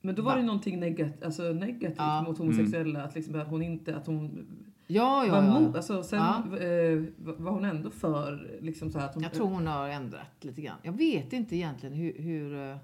[0.00, 0.36] Men då var Va?
[0.38, 2.22] det någonting negat, alltså negativt Ja.
[2.22, 4.46] mot homosexuella, att, liksom, att hon inte, att hon
[4.90, 5.60] Ja, ja, var ja.
[5.60, 6.58] mot, alltså sen Ja.
[6.58, 9.22] eh, var hon ändå för, liksom så här att hon...
[9.22, 10.76] Jag tror hon har ändrat lite grann.
[10.82, 12.76] Jag vet inte egentligen hur, hur eh,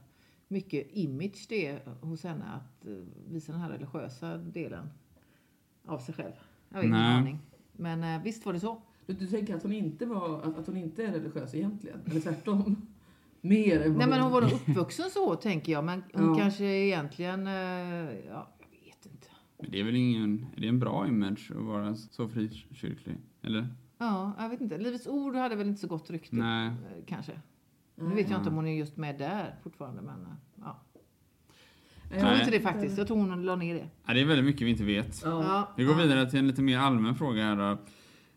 [0.48, 2.92] mycket image det är hos henne att eh,
[3.28, 4.88] visa den här religiösa delen
[5.86, 6.32] av sig själv.
[6.68, 7.38] Jag har ingen aning.
[7.72, 8.82] Men eh, visst var det så.
[9.06, 12.00] Du, du tänker att hon inte var, att, att hon inte är religiös egentligen?
[12.10, 12.86] Eller tvärtom?
[13.40, 15.84] Mer än vad Nej men hon var nog uppvuxen så tänker jag.
[15.84, 16.34] Men hon Ja.
[16.40, 18.48] kanske egentligen, eh, ja.
[19.64, 23.16] Men det är väl ingen, är det en bra image att vara så frikyrklig?
[23.42, 23.68] Eller?
[23.98, 24.78] Ja, jag vet inte.
[24.78, 26.36] Livets ord hade väl inte så gott rykte.
[26.36, 26.66] Nej.
[26.66, 27.32] eh, Kanske.
[27.96, 30.02] Nu vet jag inte om hon är just med där fortfarande.
[30.02, 30.80] Men eh, ja.
[32.10, 32.38] Jag tror Nej.
[32.40, 32.98] inte det faktiskt.
[32.98, 33.88] Jag tror hon la ner det.
[34.06, 35.22] Ja, det är väldigt mycket vi inte vet.
[35.24, 35.68] Ja.
[35.76, 37.78] Vi går vidare till en lite mer allmän fråga här då.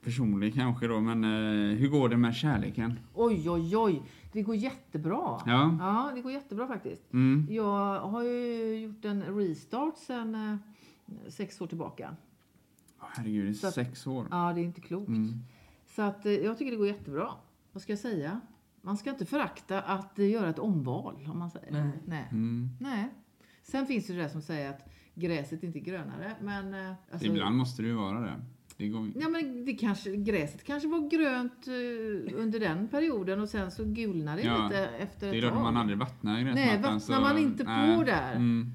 [0.03, 2.99] Personlig kanske då, men eh, hur går det med kärleken?
[3.13, 4.01] Oj, oj, oj.
[4.33, 5.41] Det går jättebra.
[5.45, 5.77] Ja.
[5.79, 7.13] Ja, det går jättebra faktiskt.
[7.13, 7.47] Mm.
[7.49, 10.55] Jag har ju gjort en restart sen eh,
[11.29, 12.15] sex år tillbaka.
[12.99, 14.27] Herregud, det är Så att- sex år.
[14.31, 15.07] Ja, det är inte klokt.
[15.07, 15.33] Mm.
[15.85, 17.29] Så att eh, jag tycker det går jättebra.
[17.71, 18.41] Vad ska jag säga?
[18.81, 21.71] man ska inte förakta att eh, göra ett omval om man säger.
[21.71, 21.89] Nej.
[22.05, 22.27] Nej.
[22.31, 22.69] Mm.
[22.79, 23.09] Nej.
[23.63, 26.35] Sen finns det det där som säger att gräset inte är grönare.
[26.41, 28.33] Men, eh, alltså, Ibland måste det ju vara det.
[28.77, 29.11] det går...
[29.15, 31.67] Ja, men det kanske, gräset kanske var grönt
[32.37, 35.49] under den perioden och sen så gulnade det Ja, lite efter Det är ett då
[35.49, 35.63] tag.
[35.63, 36.93] man aldrig vattnar Nej, gräsmattan.
[36.93, 38.35] vattnar man inte på där.
[38.35, 38.71] Mm.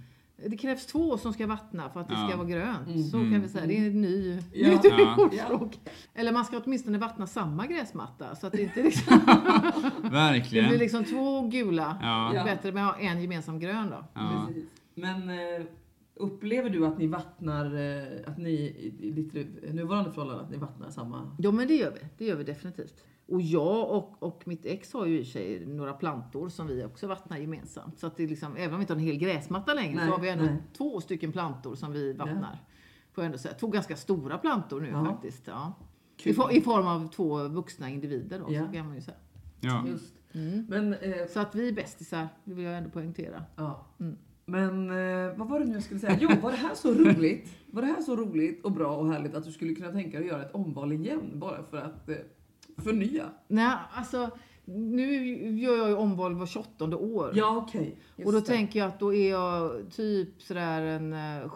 [0.49, 2.29] Det krävs två som ska vattna för att det Ja.
[2.29, 2.87] ska vara grönt.
[2.89, 3.03] Mm.
[3.03, 3.67] Så kan vi säga.
[3.67, 4.69] Det är en ny, Ja.
[4.73, 5.17] nytt Ja.
[5.19, 5.79] ordspråk.
[6.15, 9.21] Eller man ska åtminstone vattna samma gräsmatta så att det inte liksom,
[10.03, 10.69] det Verkligen.
[10.69, 11.99] blir liksom två gula.
[12.03, 12.31] Ja.
[12.33, 14.05] Det är bättre med att ha en gemensam grön då.
[14.15, 14.45] Ja.
[14.49, 14.65] Precis.
[14.95, 15.37] Men eh,
[16.15, 18.51] upplever du att ni vattnar, eh, att ni
[19.01, 19.35] i ditt
[19.75, 21.37] nuvarande förhållande, att ni vattnar samma?
[21.39, 22.01] Ja men det gör vi.
[22.19, 23.05] Det gör vi definitivt.
[23.27, 27.07] Och jag och, och mitt ex har ju i sig några plantor som vi också
[27.07, 27.99] vattnar gemensamt.
[27.99, 30.13] Så att det liksom, även om vi inte har en hel gräsmatta längre Nej, så
[30.13, 30.57] har vi ändå nej.
[30.77, 32.59] två stycken plantor som vi vattnar.
[33.13, 33.55] Får jag ändå säga.
[33.55, 35.05] Två ganska stora plantor nu Ja.
[35.05, 35.43] faktiskt.
[35.47, 35.73] Ja.
[36.25, 38.67] I, I form av två vuxna individer då, Ja.
[38.67, 39.17] så kan man ju säga.
[39.61, 39.85] Ja.
[39.87, 40.15] Just.
[40.33, 40.67] Mm.
[40.69, 43.45] Men, eh, Så att vi är bästisar, det vill jag ändå poängtera.
[43.57, 43.87] ja.
[44.01, 44.17] Mm.
[44.45, 46.19] Men eh, vad var det nu jag skulle säga?
[46.21, 47.49] Jo, var det här så roligt?
[47.71, 50.27] Var det här så roligt och bra och härligt att du skulle kunna tänka dig
[50.29, 52.17] att göra ett omval igen bara för att eh,
[52.79, 53.25] förnya?
[53.49, 54.31] Nej, alltså
[54.65, 55.27] nu
[55.59, 57.31] gör jag ju omval var 28 år.
[57.35, 57.97] Ja, okej.
[58.17, 58.47] Just Och då det.
[58.47, 61.51] tänker jag att då är jag typ sådär en eh,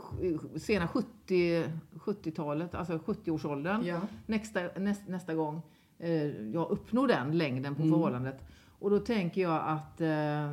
[0.57, 3.85] sena 70, 70-talet, alltså 70-årsåldern.
[3.85, 4.01] Ja.
[4.27, 5.61] Nästa, näst, nästa gång
[5.99, 7.95] eh, jag uppnår den längden på Mm.
[7.95, 8.39] förhållandet.
[8.79, 10.53] Och då tänker jag att eh,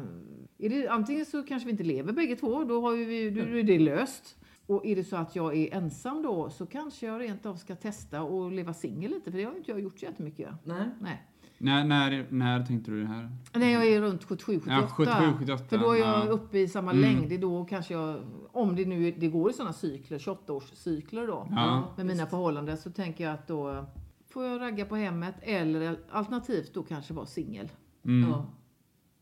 [0.65, 3.63] är det, antingen så kanske vi inte lever bägge två, då, har vi, då är
[3.63, 4.35] det löst.
[4.65, 7.75] Och är det så att jag är ensam då så kanske jag rent av ska
[7.75, 10.49] testa och leva singel lite, för det har ju inte jag gjort så jättemycket.
[10.63, 10.89] Nej.
[11.01, 11.23] Nej.
[11.57, 13.29] När, när, när tänkte du det här?
[13.53, 14.71] När jag är runt 77, 78.
[14.81, 15.63] Ja, 77, 78.
[15.69, 16.29] För då är jag ja.
[16.29, 17.01] uppe i samma Mm.
[17.01, 17.29] längd.
[17.29, 18.19] Det är då kanske jag,
[18.51, 21.47] om det nu det går i sådana cykler, 28-årscykler då.
[21.51, 21.93] Ja.
[21.97, 23.85] Med mina förhållanden så tänker jag att då
[24.29, 27.69] får jag ragga på hemmet eller alternativt då kanske vara singel.
[28.05, 28.29] Mm.
[28.29, 28.45] Ja.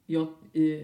[0.06, 0.28] Jag, eh,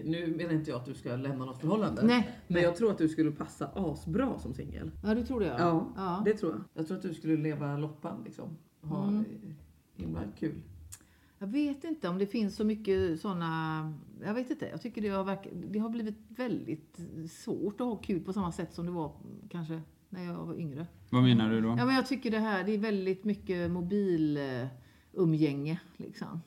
[0.04, 2.02] nu menar inte jag att du ska lämna något förhållande.
[2.04, 2.30] Nej.
[2.48, 4.90] Men jag tror att du skulle passa asbra som singel.
[5.02, 5.46] Ja, du tror det?
[5.58, 6.22] Ja, ja.
[6.24, 6.60] det tror jag.
[6.74, 8.56] Jag tror att du skulle leva loppan liksom.
[8.82, 9.24] Ha Mm.
[9.96, 10.54] himla kul.
[11.38, 13.94] Jag vet inte om det finns så mycket sådana...
[14.24, 14.66] Jag vet inte.
[14.68, 17.00] Jag tycker det har, verk, det har blivit väldigt
[17.30, 19.12] svårt att ha kul på samma sätt som det var
[19.48, 20.86] kanske när jag var yngre.
[21.10, 21.68] Vad menar du då?
[21.68, 26.40] Ja, men jag tycker det här, det är väldigt mycket mobilumgänge liksom.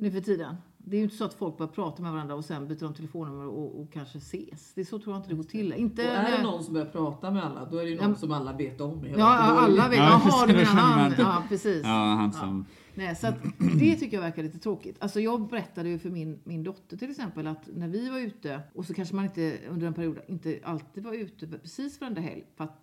[0.00, 0.54] Nu för tiden.
[0.88, 2.94] Det är ju inte så att folk bara pratar med varandra och sen byter de
[2.94, 4.72] telefonnummer och, och kanske ses.
[4.74, 5.72] Det är så tror jag inte det går till.
[5.72, 7.96] Inte Och är det när- någon som börjar prata med alla, då är det ju
[7.96, 9.04] Ja, någon som alla vet om.
[9.04, 9.98] hela Ja, ja, alla vet.
[9.98, 11.14] Ja, Jaha, du det menar han.
[11.18, 11.82] Ja, precis.
[11.84, 12.64] Ja, han som...
[12.94, 13.34] Nej, så att
[13.80, 14.96] det tycker jag verkar lite tråkigt.
[15.00, 18.60] Alltså jag berättade ju för min, min dotter till exempel att när vi var ute
[18.74, 22.44] och så kanske man inte under en period inte alltid var ute precis varenda helg.
[22.56, 22.82] För att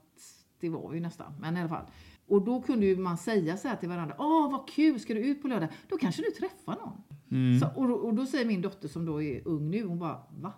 [0.59, 1.85] det var vi ju nästan, men i alla fall.
[2.27, 4.15] Och då kunde ju man säga så här till varandra.
[4.19, 5.69] Åh vad kul, ska du ut på lördag?
[5.89, 7.01] Då kanske du träffar någon.
[7.33, 7.59] Mm.
[7.59, 10.21] Så, och, då- och då säger min dotter som då är ung nu, hon bara
[10.39, 10.53] va?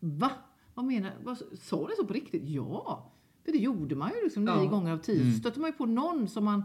[0.00, 0.30] Va?
[0.74, 2.42] Vad menar vad, Sa ni så på riktigt?
[2.48, 3.12] Ja!
[3.44, 4.64] För det gjorde man ju liksom nio Ja.
[4.64, 5.20] gånger av tio.
[5.22, 5.32] Mm.
[5.34, 6.62] Så stötte man ju på någon som man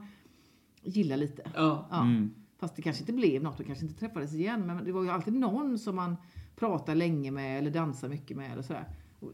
[0.83, 1.51] gillar lite.
[1.55, 1.87] Ja.
[1.91, 2.01] Ja.
[2.01, 2.31] Mm.
[2.57, 4.67] Fast det kanske inte blev något och kanske inte träffades igen.
[4.67, 6.15] Men det var ju alltid någon som man
[6.55, 8.85] pratar länge med eller dansar mycket med eller sådär.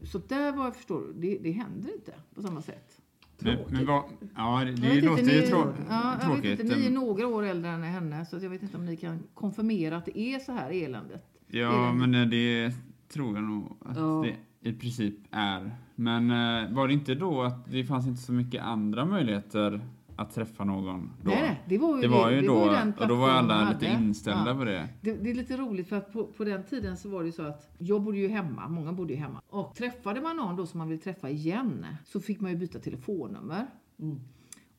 [0.02, 2.99] Så där vad jag förstår, det, det händer inte på samma sätt.
[3.42, 4.02] Men, men vad,
[4.36, 6.60] ja, det, Jag låter inte, ju ni, trå, ja, tråkigt.
[6.60, 9.22] inte, ni är några år äldre än henne så jag vet inte om ni kan
[9.34, 11.24] konfirmera att det är så här eländet.
[11.46, 12.08] Ja, eländigt.
[12.08, 12.72] men eh, det
[13.14, 14.24] tror jag nog att Ja.
[14.62, 15.76] det i princip är.
[15.94, 19.80] Men eh, var det inte då att det fanns inte så mycket andra möjligheter
[20.20, 21.30] att träffa någon då?
[21.30, 23.14] Nej, nej, det var ju, Det var ju det då, var ju den och då
[23.14, 24.54] var alla lite inställda Ja.
[24.56, 24.88] på det.
[25.00, 27.32] Det, det är lite roligt för att på, på den tiden så var det ju
[27.32, 29.40] så att jag bodde ju hemma, många bodde ju hemma.
[29.48, 32.78] Och träffade man någon då som man ville träffa igen så fick man ju byta
[32.78, 33.66] telefonnummer.
[34.00, 34.20] Mm.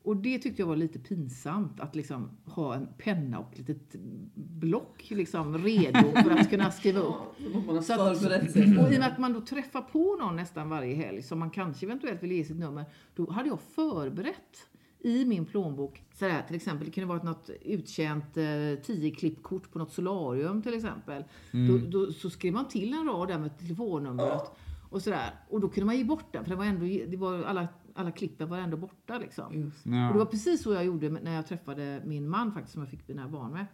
[0.04, 4.00] Och det tyckte jag var lite pinsamt att liksom ha en penna och ett litet
[4.34, 7.14] block liksom redo för att kunna skriva upp.
[7.84, 8.22] Så att-.
[8.22, 11.50] Och i och med att man då träffar på någon nästan varje helg som man
[11.50, 12.84] kanske eventuellt vill ge sitt nummer.
[13.14, 14.68] Då hade jag förberett
[15.04, 16.02] i min plånbok.
[16.14, 20.74] Så här, till exempel, det kunde vara något uttjänt eh, 10-klippkort på något solarium till
[20.74, 21.24] exempel.
[21.68, 24.42] Då, då, så skrev man till en rad där med telefonnumret.
[24.90, 25.30] Och, sådär.
[25.48, 28.10] och då kunde man ge bort den för det var ändå, det var alla, alla
[28.10, 29.18] klippen var ändå borta.
[29.18, 29.54] Liksom.
[29.54, 29.86] Just.
[29.86, 30.24] Och det var Ja.
[30.26, 33.52] precis så jag gjorde när jag träffade min man faktiskt som jag fick mina barn
[33.52, 33.66] med.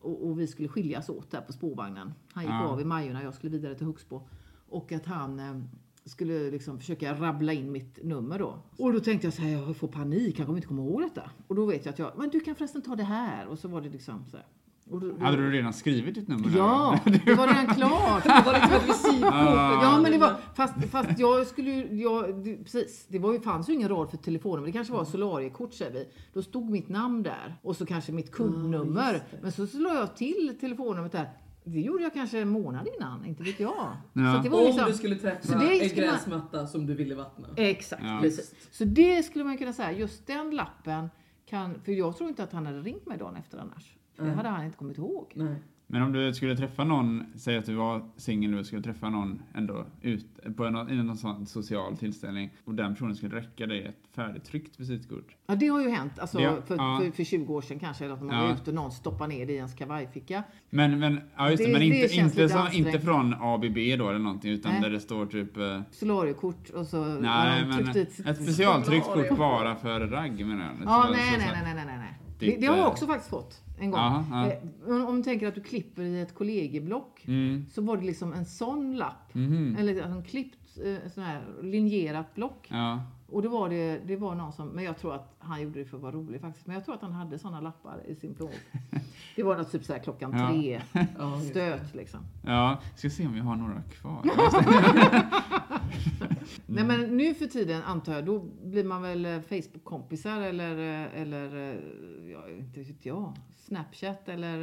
[0.00, 2.12] Och, och vi skulle skiljas åt där på spårvagnen.
[2.32, 2.64] Han gick Ja.
[2.68, 4.22] av i Majorna, jag skulle vidare till Huxbo.
[4.68, 5.60] Och att han eh,
[6.10, 8.62] skulle liksom försöka rabbla in mitt nummer då.
[8.76, 11.30] Och då tänkte jag så här, jag får panik, han kommer inte komma ihåg detta.
[11.46, 13.46] Och då vet jag att jag, men du kan förresten ta det här.
[13.46, 14.46] Och så var det liksom så här.
[14.90, 16.50] Och då, då, Hade du redan skrivit ditt nummer?
[16.56, 17.22] Ja, där?
[17.24, 18.24] det var redan klart.
[18.24, 19.32] Det var liksom ett visitkort.
[19.32, 19.82] Ah.
[19.82, 23.40] Ja, men det var, fast, fast jag skulle ju, jag, det, precis, det var ju,
[23.40, 24.66] fanns ju ingen rad för telefonnummer.
[24.66, 26.08] Det kanske var solariekort säger vi.
[26.32, 29.12] Då stod mitt namn där och så kanske mitt kundnummer.
[29.12, 29.42] det.
[29.42, 31.30] men så, så la jag till telefonnumret där.
[31.64, 33.96] Det gjorde jag kanske en månad innan, inte vet jag.
[34.12, 34.36] Ja.
[34.36, 36.94] Så det var Om liksom, du skulle träffa det en skulle man- gräsmatta som du
[36.94, 37.48] ville vattna.
[37.56, 38.18] Exakt, Ja.
[38.22, 38.54] precis.
[38.70, 41.10] Så det skulle man kunna säga, just den lappen
[41.46, 43.96] kan, för jag tror inte att han hade ringt mig dagen efter annars.
[44.14, 44.36] För det Nej.
[44.36, 45.32] hade han inte kommit ihåg.
[45.34, 45.54] Nej.
[45.92, 49.10] Men om du skulle träffa någon, säg att du var singel och du skulle träffa
[49.10, 50.26] någon ändå ut,
[50.56, 54.80] på en, i någon sån social tillställning och den personen skulle räcka dig ett färdigtryckt
[54.80, 55.36] visitkort.
[55.46, 56.18] Ja, det har ju hänt.
[56.18, 57.00] Alltså, Det- för, ja.
[57.04, 58.42] för, för 20 år sedan kanske, eller att man Ja.
[58.46, 60.42] var ute och någon stoppar ner det i ens kavajficka.
[60.70, 62.74] Men, men, ja just det, Det- men inte, inte, ansträngt.
[62.86, 64.80] inte från ABB då eller någonting utan Nej.
[64.82, 69.74] där det står typ eh, Solariekort och så Nej, men sitt- ett specialtryckt kort bara
[69.76, 70.74] för ragg menar jag.
[70.84, 72.90] Ja, Så- nej, så- nej, så- nej, nej, nej, nej, Det, det har jag eh,
[72.90, 74.00] också faktiskt fått en gång.
[74.00, 74.52] Jaha, ja.
[74.94, 77.66] Eh, om- du tänker att du klipper i ett kollegieblock Mm.
[77.70, 79.34] så var det liksom en sån lapp.
[79.34, 79.76] Mhm.
[79.78, 82.66] Eller en klippt, eh, sån här linjerat block.
[82.70, 83.02] Ja.
[83.32, 85.84] Och då var det, det var någon som, men jag tror att han gjorde det
[85.84, 86.66] för att vara rolig faktiskt.
[86.66, 88.60] Men jag tror att han hade såna lappar i sin plånbok.
[89.36, 90.48] Det var något typ så här klockan Ja.
[90.48, 90.80] tre
[91.18, 91.78] Ja, just det.
[91.78, 92.20] stöt liksom.
[92.46, 94.22] ja, ska se om vi har några kvar.
[96.66, 101.20] Nej men nu för tiden antar jag, då blir man väl eh, Facebook-kompisar eller, eh,
[101.22, 104.58] eller eh, ja, inte vet jag, Snapchat eller...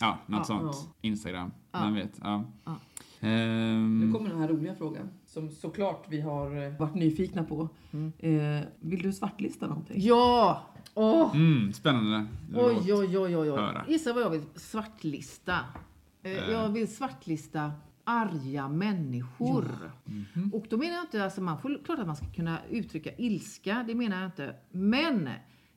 [0.00, 0.44] Ja, något Ja.
[0.44, 0.62] sånt.
[0.76, 0.92] Ja.
[1.00, 1.80] Instagram, Ja.
[1.84, 2.18] vem vet.
[2.22, 2.44] Ja.
[2.64, 2.76] Ja.
[3.20, 4.49] Ehm, Nu kommer den här
[4.80, 7.68] frågan som såklart vi har eh, varit nyfikna på.
[7.92, 8.12] Mm.
[8.18, 9.96] Eh, vill du svartlista någonting?
[10.00, 10.62] Ja!
[10.94, 11.30] Åh!
[11.34, 12.26] mm, spännande.
[12.54, 13.60] Oj, oj, oj, oj.
[13.88, 15.52] Gissa vad jag vill svartlista.
[16.22, 16.50] Eh, Eh.
[16.50, 17.72] Jag vill svartlista
[18.04, 19.92] arga människor.
[20.04, 20.54] Mhm.
[20.54, 23.84] Och då menar jag inte, alltså man får klart att man ska kunna uttrycka ilska,
[23.86, 24.54] det menar jag inte.
[24.70, 25.28] Men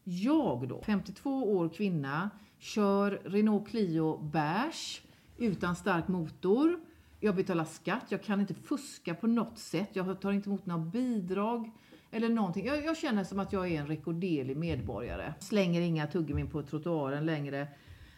[0.03, 5.01] jag då, 52 år kvinna, kör Renault Clio beige
[5.37, 6.79] utan stark motor.
[7.23, 9.89] Jag betalar skatt, jag kan inte fuska på något sätt.
[9.93, 11.71] Jag tar inte emot några bidrag
[12.11, 12.65] eller någonting.
[12.65, 15.33] Jag, jag känner som att jag är en rekorderlig medborgare.
[15.39, 17.67] Slänger inga tuggummin på trottoaren längre.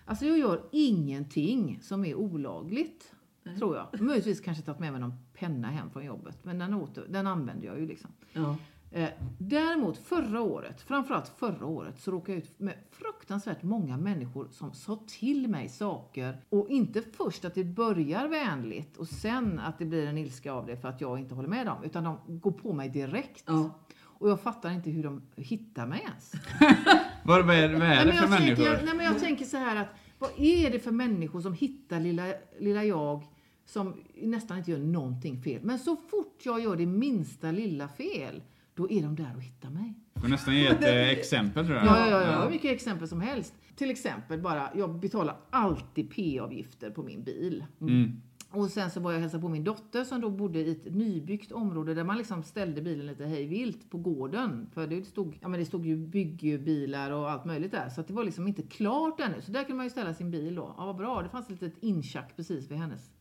[0.05, 3.11] Alltså jag gör ingenting som är olagligt.
[3.57, 4.01] Tror jag.
[4.01, 6.45] Möjligtvis kanske tagit med mig någon penna hem från jobbet.
[6.45, 8.11] Men den, åter, den använder jag ju liksom.
[8.33, 8.57] Ja.
[8.95, 14.47] Eh, däremot förra året, framförallt förra året, så råkade jag ut med fruktansvärt många människor
[14.51, 16.37] som sa till mig saker.
[16.49, 20.65] Och inte först att det börjar vänligt och sen att det blir en ilska av
[20.65, 21.83] det för att jag inte håller med dem.
[21.83, 23.43] Utan de går på mig direkt.
[23.47, 23.69] Ja.
[24.01, 26.31] Och jag fattar inte hur de hittar mig ens.
[27.23, 28.65] Vad, är, vad är Nej, det men för människor?
[28.65, 29.87] tänker, nej, men jag tänker så här att
[30.19, 32.23] vad är det för människor som hittar lilla,
[32.59, 33.23] lilla jag
[33.65, 35.59] som nästan inte gör någonting fel.
[35.63, 38.41] Men så fort jag gör det minsta lilla fel,
[38.75, 39.93] då är de där och hittar mig.
[40.13, 41.85] Du får nästan ge ett eh, exempel tror jag.
[41.85, 43.53] Ja, ja, ja, har mycket exempel som helst.
[43.75, 47.65] Till exempel bara, jag betalar alltid P-avgifter på min bil.
[47.81, 48.21] Mm.
[48.55, 50.95] Och sen så var jag och hälsade på min dotter som då bodde i ett
[50.95, 54.69] nybyggt område där man liksom ställde bilen lite hej vilt på gården.
[54.73, 57.89] För det stod, ja, men det stod ju byggbilar och allt möjligt där.
[57.89, 59.41] Så att det var liksom inte klart ännu.
[59.41, 60.75] Så där kunde man ju ställa sin bil då.
[60.77, 61.21] Ja, vad bra.
[61.21, 63.11] Det fanns ett litet inchack precis vid hennes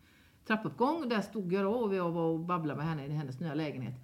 [0.46, 1.08] trappuppgång.
[1.08, 3.94] Där stod jag då och jag var och babblade med henne i hennes nya lägenhet.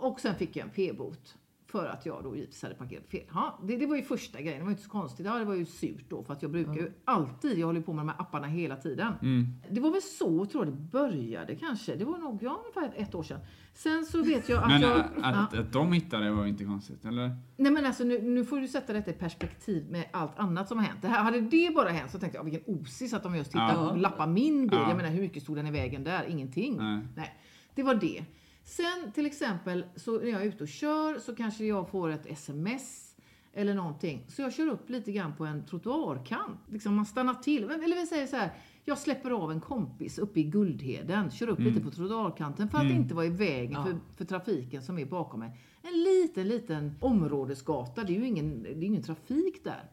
[0.00, 1.36] Och sen fick jag en p-bot.
[1.66, 3.22] För att jag då givetvis hade parkerat fel.
[3.34, 4.58] Ja, det, det var ju första grejen.
[4.58, 5.26] Det var ju inte så konstigt.
[5.26, 6.22] Ja, det var ju surt då.
[6.22, 9.12] För att jag brukar ju alltid, jag håller på med de här apparna hela tiden.
[9.22, 9.46] Mm.
[9.70, 11.96] Det var väl så tror jag det började kanske.
[11.96, 13.40] Det var nog ja, ungefär ett år sedan.
[13.74, 15.00] Sen så vet jag att Men jag...
[15.00, 15.06] att,
[15.52, 15.60] ja.
[15.60, 17.36] att de hittade det var inte konstigt, eller?
[17.56, 20.78] Nej men alltså nu, nu får du sätta detta i perspektiv med allt annat som
[20.78, 21.02] har hänt.
[21.02, 23.72] Det här, hade det bara hänt så tänkte jag vilken osis att de just hittade
[23.72, 23.90] Ja.
[23.90, 24.78] och lappade min bil.
[24.82, 24.88] Ja.
[24.88, 26.24] Jag menar hur mycket stod den i vägen där?
[26.28, 26.76] Ingenting.
[26.76, 27.06] Nej.
[27.16, 27.34] Nej,
[27.74, 28.24] det var det.
[28.70, 32.26] Sen till exempel så när jag är ute och kör så kanske jag får ett
[32.26, 33.16] sms
[33.52, 34.24] eller någonting.
[34.28, 36.58] Så jag kör upp lite grann på en trottoarkant.
[36.68, 37.64] Liksom man stannar till.
[37.64, 38.50] Eller vi säger så här.
[38.84, 41.30] Jag släpper av en kompis uppe i Guldheden.
[41.30, 43.84] Kör upp lite på trottoarkanten för att inte vara i vägen Ja.
[43.84, 45.56] för, för trafiken som är bakom mig.
[45.82, 48.04] En liten, liten områdesgata.
[48.04, 49.84] Det är ju ingen, det är ingen trafik där.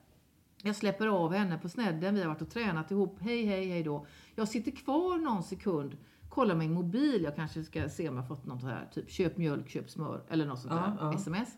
[0.63, 2.16] Jag släpper av henne på snedden.
[2.16, 3.18] Vi har varit och tränat ihop.
[3.20, 4.06] Hej, hej, hej då.
[4.36, 5.98] Jag sitter kvar någon sekund.
[6.30, 7.24] Kollar min mobil.
[7.24, 8.88] Jag kanske ska se om jag fått något här.
[8.94, 10.22] Typ köp mjölk, köp smör.
[10.30, 10.96] Eller något sånt Ja, där.
[11.00, 11.13] ja.
[11.13, 11.50] Sms.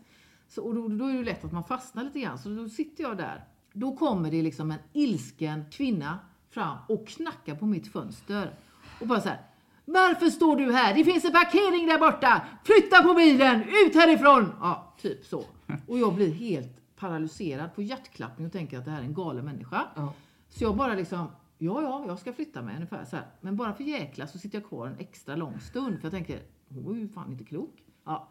[0.48, 2.38] Så, och då, då är det lätt att man fastnar lite grann.
[2.38, 3.44] Så då sitter jag där.
[3.72, 6.18] Då kommer det liksom en ilsken kvinna
[6.50, 8.54] fram och knackar på mitt fönster.
[9.00, 9.40] Och bara så här.
[9.84, 10.94] Varför står du här?
[10.94, 12.42] Det finns en parkering där borta!
[12.64, 13.62] Flytta på bilen!
[13.62, 14.52] Ut härifrån!
[14.60, 15.44] Ja, typ så.
[15.86, 19.44] Och jag blir helt paralyserad på hjärtklappning och tänker att det här är en galen
[19.44, 19.84] människa.
[19.94, 20.12] Ja.
[20.48, 21.26] Så jag bara liksom,
[21.60, 23.26] ja, ja, jag ska flytta mig ungefär så här.
[23.40, 25.96] Men bara för jäkla så sitter jag kvar en extra lång stund.
[25.98, 27.84] För jag tänker, hon var ju fan inte klok.
[28.04, 28.28] Ja,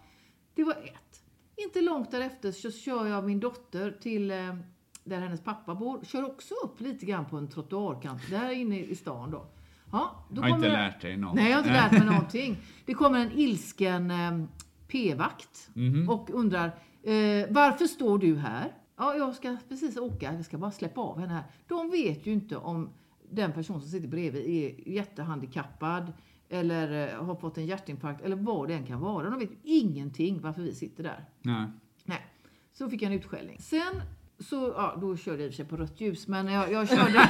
[0.55, 1.23] det var ett.
[1.55, 4.55] Inte långt därefter så kör jag min dotter till eh,
[5.03, 6.03] där hennes pappa bor.
[6.03, 9.45] Kör också upp lite grann på en trottoarkant där inne i stan då.
[9.91, 11.35] Ja, då har inte lärt dig något.
[11.35, 12.57] Nej, jag har inte lärt mig någonting.
[12.85, 14.43] Det kommer en ilsken eh,
[14.87, 16.09] p-vakt Mhm.
[16.09, 16.65] och undrar
[17.03, 18.73] eh, varför står du här?
[18.97, 20.33] Ja, jag ska precis åka.
[20.33, 21.43] Jag ska bara släppa av henne här.
[21.67, 22.89] De vet ju inte om
[23.31, 26.13] den person som sitter bredvid är jättehandikappad
[26.49, 29.29] eller eh, har fått en hjärtinfarkt eller vad det än kan vara.
[29.29, 31.25] De vet ju ingenting varför vi sitter där.
[31.41, 31.65] Nej.
[32.03, 32.25] Nej.
[32.73, 33.57] Så fick jag en utskällning.
[33.59, 34.01] Sen
[34.39, 36.89] så, ja, då körde jag i och för sig på rött ljus, men jag, jag
[36.89, 37.29] körde...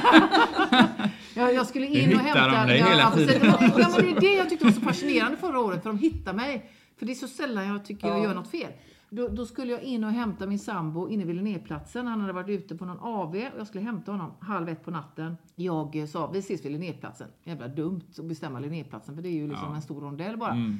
[1.36, 2.66] jag, jag skulle in och hittar de hämta...
[2.66, 3.40] dig ja, hela tiden.
[3.42, 6.36] Ja, men det är det jag tyckte var så fascinerande förra året, för de hittade
[6.36, 6.70] mig.
[6.96, 8.24] För det är så sällan jag tycker jag Ja.
[8.24, 8.72] gör något fel.
[9.10, 12.06] Då, då skulle jag in och hämta min sambo inne vid Linnéplatsen.
[12.06, 14.90] Han hade varit ute på någon AV och jag skulle hämta honom halv ett på
[14.90, 15.36] natten.
[15.54, 17.28] Jag eh, sa, vi ses vid Linnéplatsen.
[17.44, 19.74] Jävla dumt att bestämma Linnéplatsen, för det är ju liksom Ja.
[19.76, 20.52] en stor rondell bara.
[20.52, 20.76] Mm.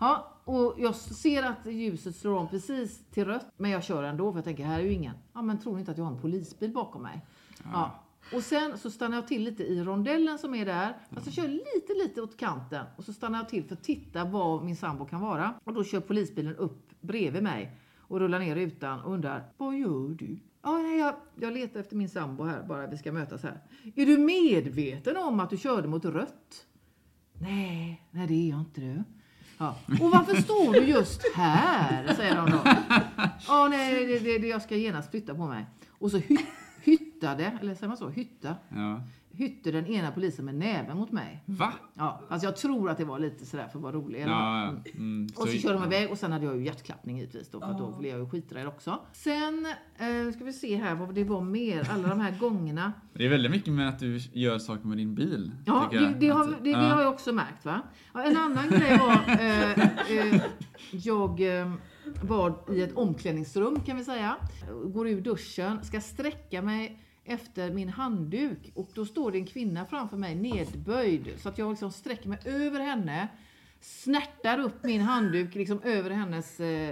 [0.00, 4.32] Ja, och jag ser att ljuset slår om precis till rött, men jag kör ändå
[4.32, 5.14] för jag tänker här är ju ingen.
[5.32, 7.26] Ja, men tror ni inte att jag har en polisbil bakom mig?
[7.72, 7.90] Ja.
[8.32, 10.96] Och sen så stannar jag till lite i rondellen som är där.
[11.10, 12.86] Fast jag kör lite, lite åt kanten.
[12.96, 15.54] Och så stannar jag till för att titta var min sambo kan vara.
[15.64, 20.08] Och då kör polisbilen upp bredvid mig och rullar ner rutan och undrar, vad gör
[20.08, 20.38] du?
[20.60, 23.60] Ah, nej, jag, jag letar efter min sambo här, bara vi ska mötas här.
[23.96, 26.66] Är du medveten om att du körde mot rött?
[27.32, 29.04] Nej, nej det är jag inte du.
[29.58, 29.76] Ja.
[30.00, 32.14] Och varför står du just här?
[32.14, 32.60] Säger de då.
[33.48, 35.66] Ja, nej, det, det, det, jag ska genast flytta på mig.
[35.90, 36.20] Och så
[37.20, 38.08] hyttade, eller säger man så?
[38.08, 38.54] Hytta.
[38.68, 39.00] Ja.
[39.32, 41.42] Hytte den ena polisen med näven mot mig.
[41.46, 41.72] Va?
[41.94, 44.20] Ja, alltså jag tror att det var lite sådär för att vara rolig.
[44.20, 44.32] Eller?
[44.32, 44.82] Ja, Mm.
[44.96, 47.66] mm, Och så körde de iväg och sen hade jag ju hjärtklappning givetvis då för
[47.66, 48.98] att då blev jag ju skiträdd också.
[49.12, 49.66] Sen
[49.98, 52.92] eh, ska vi se här vad det var mer alla de här gångerna.
[53.12, 55.52] Det är väldigt mycket med att du gör saker med din bil.
[55.66, 56.78] Ja, det, det, har, Att- det, det ja.
[56.78, 57.64] har jag också märkt.
[57.64, 57.80] Va?
[58.14, 60.42] Ja, en annan grej var, eh, eh,
[60.92, 61.72] jag eh,
[62.22, 64.36] var i ett omklädningsrum kan vi säga.
[64.84, 67.00] Går ur duschen, ska sträcka mig
[67.30, 71.70] efter min handduk och då står det en kvinna framför mig nedböjd så att jag
[71.70, 73.28] liksom sträcker mig över henne
[73.80, 76.88] snärtar upp min handduk liksom över hennes eh,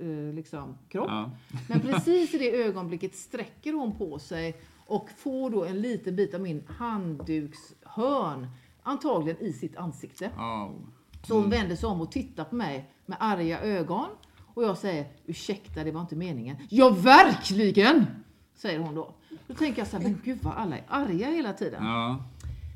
[0.00, 1.08] eh, liksom, kropp.
[1.08, 1.30] Ja.
[1.68, 6.34] Men precis i det ögonblicket sträcker hon på sig och får då en liten bit
[6.34, 8.46] av min handdukshörn,
[8.82, 10.30] antagligen i sitt ansikte.
[10.36, 10.86] Au.
[11.26, 14.08] Så hon vänder sig om och tittar på mig med arga ögon.
[14.54, 16.56] Och jag säger, ursäkta det var inte meningen.
[16.68, 18.06] Ja verkligen!
[18.62, 19.14] Säger hon då.
[19.46, 21.84] Då tänker jag så här, men gud vad alla är arga hela tiden.
[21.84, 22.24] Ja.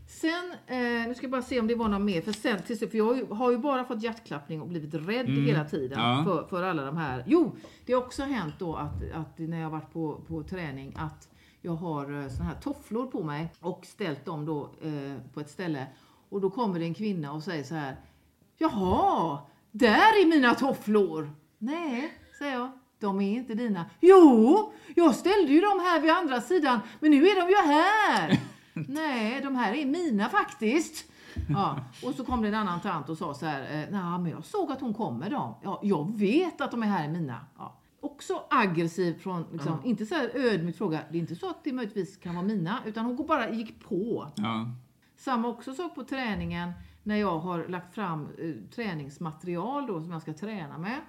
[0.09, 2.21] Sen, eh, nu ska jag bara se om det var något mer.
[2.23, 5.29] För, sen, till, för jag har ju, har ju bara fått hjärtklappning och blivit rädd
[5.29, 5.45] Mm.
[5.47, 6.23] hela tiden Ja.
[6.25, 7.25] för, för alla de här.
[7.27, 10.95] Jo, det har också hänt då att, att när jag har varit på, på träning
[10.97, 11.29] att
[11.61, 15.51] jag har eh, såna här tofflor på mig och ställt dem då eh, på ett
[15.51, 15.87] ställe.
[16.29, 17.97] Och då kommer det en kvinna och säger så här.
[18.59, 19.39] Jaha,
[19.71, 21.31] där är mina tofflor.
[21.59, 22.71] Nej, säger jag.
[23.05, 23.85] De är inte dina.
[24.01, 28.41] Jo, jag ställde ju dem här vid andra sidan, men nu är de ju här.
[28.89, 31.11] Nej, de här är mina faktiskt.
[31.49, 34.27] Ja, och så kom det en annan tant och sa så här, eh, nej men
[34.27, 35.55] jag såg att hon kom med dem.
[35.63, 37.41] Ja, jag vet att de är här är mina.
[37.59, 37.81] Ja.
[38.01, 41.73] Också aggressiv från, liksom, inte så här ödmjuk fråga, det är inte så att det
[41.73, 44.33] möjligtvis kan vara mina, utan hon bara gick på.
[44.37, 44.67] Ja.
[45.17, 50.23] Samma också sak på träningen när jag har lagt fram eh, träningsmaterial då, som jag
[50.23, 51.01] ska träna med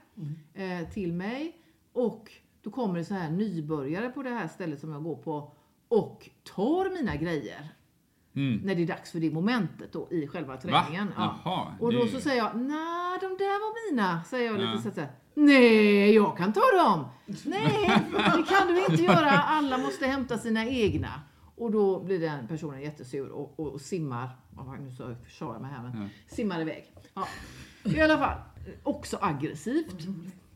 [0.54, 1.56] eh, till mig.
[1.96, 2.32] Och
[2.62, 5.52] då kommer det så här nybörjare på det här stället som jag går på
[5.88, 7.70] och tar mina grejer.
[8.36, 8.62] Mm.
[8.64, 11.08] När det är dags för det momentet då i själva träningen.
[11.18, 11.36] Va?
[11.46, 14.24] Jaha, Och då det- så säger jag, nej de där var mina.
[14.24, 14.72] Säger jag Ja.
[14.72, 15.08] lite så att säga.
[15.34, 17.06] Nej, jag kan ta dem.
[17.46, 19.30] Nej, det kan du inte göra.
[19.32, 21.22] Alla måste hämta sina egna.
[21.56, 24.30] Och då blir den personen jättesur och, och, och simmar.
[24.58, 26.36] Oh, nu så sa jag mig här, men Ja.
[26.36, 26.86] simmar iväg.
[27.14, 27.28] Ja.
[27.84, 28.38] I alla fall,
[28.84, 29.96] också aggressivt.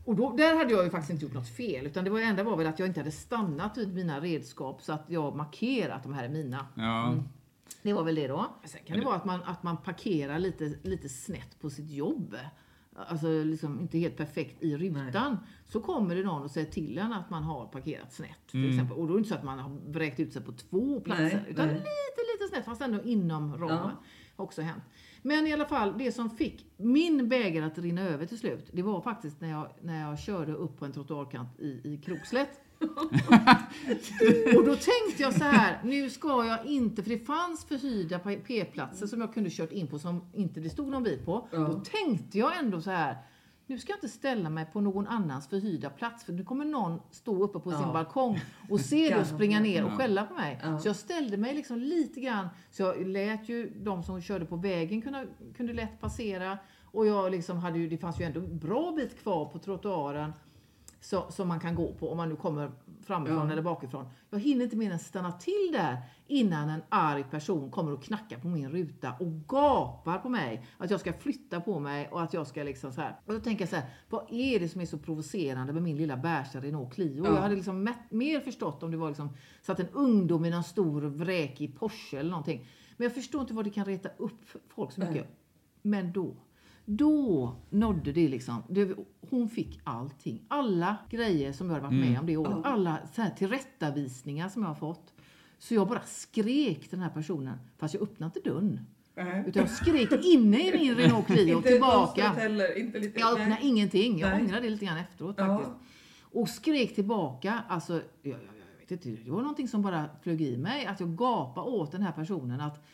[0.04, 1.86] Och då, där hade jag ju faktiskt inte gjort något fel.
[1.86, 4.92] Utan det var enda var väl att jag inte hade stannat vid mina redskap så
[4.92, 6.66] att jag markerat att de här är mina.
[6.74, 7.14] Ja.
[7.82, 8.46] Det var väl det då.
[8.64, 12.36] Sen kan det vara att man, att man parkerar lite, lite snett på sitt jobb.
[12.96, 15.36] Alltså liksom inte helt perfekt i rutan.
[15.66, 18.46] Så kommer det någon och säger till en att man har parkerat snett.
[18.50, 18.70] Till Mm.
[18.70, 18.96] exempel.
[18.98, 21.24] Och då är det inte så att man har vräkt ut sig på två platser.
[21.24, 21.74] Nej, utan nej.
[21.74, 23.76] lite, lite snett fast ändå inom ramen.
[23.76, 24.02] Ja.
[24.36, 24.82] Har också hänt.
[25.22, 28.68] Men i alla fall, det som fick min bägare att rinna över till slut.
[28.72, 32.60] Det var faktiskt när jag, när jag körde upp på en trottoarkant i, i Krokslätt.
[34.56, 39.06] Och då tänkte jag så här, nu ska jag inte, för det fanns förhyrda p-platser
[39.06, 41.48] som jag kunde kört in på som inte det stod någon bil på.
[41.50, 41.58] Ja.
[41.58, 43.16] Då tänkte jag ändå så här,
[43.70, 47.00] nu ska jag inte ställa mig på någon annans förhyrda plats för nu kommer någon
[47.10, 47.92] stå uppe på sin Ja.
[47.92, 48.40] balkong
[48.70, 50.60] och se det och springa ner och skälla på mig.
[50.62, 50.78] Ja.
[50.78, 54.56] Så jag ställde mig liksom lite grann, så jag lät ju de som körde på
[54.56, 55.24] vägen kunna,
[55.56, 56.58] kunde lätt passera.
[56.84, 60.32] Och jag liksom hade ju, det fanns ju ändå en bra bit kvar på trottoaren
[61.00, 62.70] så, som man kan gå på om man nu kommer
[63.02, 63.52] framifrån Ja.
[63.52, 64.08] eller bakifrån.
[64.30, 65.96] Jag hinner inte mer än stanna till där
[66.26, 70.90] innan en arg person kommer och knackar på min ruta och gapar på mig att
[70.90, 73.20] jag ska flytta på mig och att jag ska liksom så här.
[73.26, 75.96] Och då tänker jag så här, vad är det som är så provocerande med min
[75.96, 77.24] lilla bärsa Renault Clio?
[77.26, 77.34] Ja.
[77.34, 80.64] Jag hade liksom mätt, mer förstått om det var liksom satt en ungdom i någon
[80.64, 82.66] stor vräkig Porsche eller någonting.
[82.96, 85.14] Men jag förstår inte vad det kan reta upp folk så mycket.
[85.14, 85.36] Nej.
[85.82, 86.36] Men då,
[86.96, 88.62] då nådde det liksom.
[88.68, 88.94] Det,
[89.30, 90.42] hon fick allting.
[90.48, 92.10] Alla grejer som jag hade varit Mm.
[92.10, 92.56] med om det året.
[92.64, 95.12] Alla så här tillrättavisningar som jag har fått.
[95.58, 97.58] Så jag bara skrek till den här personen.
[97.78, 98.80] Fast jag öppnade inte dörren.
[99.16, 99.44] Nej.
[99.46, 102.28] Utan jag skrek inne i min Renault Clio Inte tillbaka.
[102.28, 103.20] heller, inte lite...
[103.20, 103.58] Jag öppnade nej.
[103.62, 104.18] ingenting.
[104.18, 104.42] Jag Nej.
[104.42, 105.46] ångrar det lite grann efteråt Ja.
[105.58, 105.76] faktiskt.
[106.32, 107.62] Och skrek tillbaka.
[107.68, 110.86] Alltså, jag, jag, jag vet inte, det var någonting som bara flög i mig.
[110.86, 112.84] Att jag gapade åt den här personen att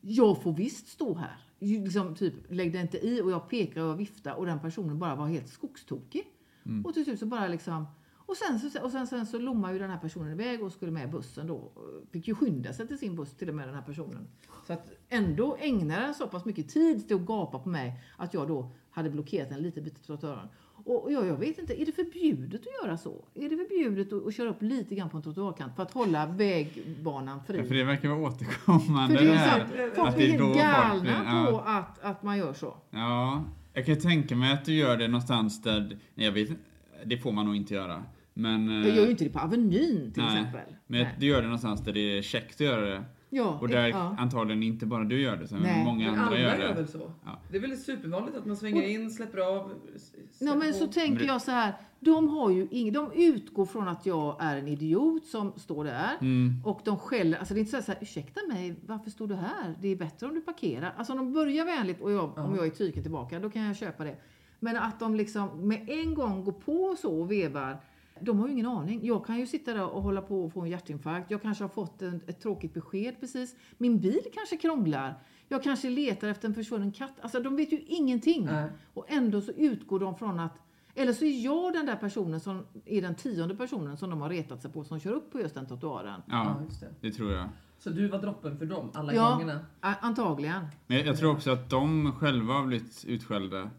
[0.00, 1.36] jag får visst stå här.
[1.58, 5.26] Liksom, typ, lägg inte i och jag pekar och viftar och den personen bara var
[5.26, 6.24] helt skogstokig.
[6.84, 7.86] Och till slut så bara liksom
[8.26, 10.92] och sen, så, och sen, sen så lommade ju den här personen iväg och skulle
[10.92, 11.72] med bussen då.
[12.10, 14.28] Fick ju skynda sig till sin buss till och med den här personen.
[14.66, 18.34] Så att ändå ägnade den så pass mycket tid till att gapa på mig att
[18.34, 20.48] jag då hade blockerat en liten bit av trottoaren.
[20.86, 23.24] Och jag, jag vet inte, är det förbjudet att göra så?
[23.34, 26.26] Är det förbjudet att, att köra upp lite grann på en trottoarkant för att hålla
[26.26, 27.58] vägbanan fri?
[27.58, 29.66] Ja, för det verkar vara återkommande För det är här.
[29.68, 31.50] så att folk blir det är helt galna ja.
[31.50, 32.76] på att, att man gör så.
[32.90, 36.48] Ja, jag kan tänka mig att du gör det någonstans där, nej jag vet
[37.04, 38.02] det får man nog inte göra.
[38.34, 40.74] Men, Jag gör ju inte det på Avenyn till nej, exempel.
[40.86, 41.14] men Nej.
[41.18, 43.04] du gör det någonstans där det är käckt att göra det.
[43.36, 44.14] Ja, Och där ja.
[44.18, 46.74] antagligen inte bara du gör det, utan många Men andra alla gör gör det.
[46.74, 47.10] väl så?
[47.24, 47.38] Ja.
[47.50, 50.86] Det är väl supervanligt att man svänger in, släpper av, s- Ja, släpper men så
[50.86, 50.92] på.
[50.92, 51.74] tänker Men det- jag så här.
[52.00, 56.10] De, har ju ing, de utgår från att jag är en idiot som står där.
[56.20, 56.62] Mm.
[56.64, 57.38] Och de skäller.
[57.38, 59.74] Alltså det är inte så här, så här, ursäkta mig, varför står du här?
[59.80, 60.94] Det är bättre om du parkerar.
[60.96, 63.76] Alltså om de börjar vänligt och jag, om jag är tyken tillbaka, då kan jag
[63.76, 64.16] köpa det.
[64.60, 67.80] Men att de liksom med en gång går på så och vevar.
[68.20, 69.00] De har ju ingen aning.
[69.06, 71.30] Jag kan ju sitta där och hålla på och få en hjärtinfarkt.
[71.30, 73.56] Jag kanske har fått en, ett tråkigt besked precis.
[73.78, 75.14] Min bil kanske krånglar.
[75.48, 77.12] Jag kanske letar efter en försvunnen katt.
[77.20, 78.44] Alltså de vet ju ingenting.
[78.44, 78.68] Nej.
[78.94, 80.58] Och ändå så utgår de från att
[80.98, 84.28] eller så är jag den där personen som är den tionde personen som de har
[84.28, 86.20] retat sig på som kör upp på just den trottoaren.
[86.26, 86.86] Ja, Ja, just det.
[87.00, 87.48] det tror jag.
[87.78, 89.30] Så du var droppen för dem alla Ja.
[89.32, 89.60] gångerna?
[89.80, 90.66] A- Antagligen.
[90.86, 93.70] Men jag, jag tror också att de själva har blivit utskällda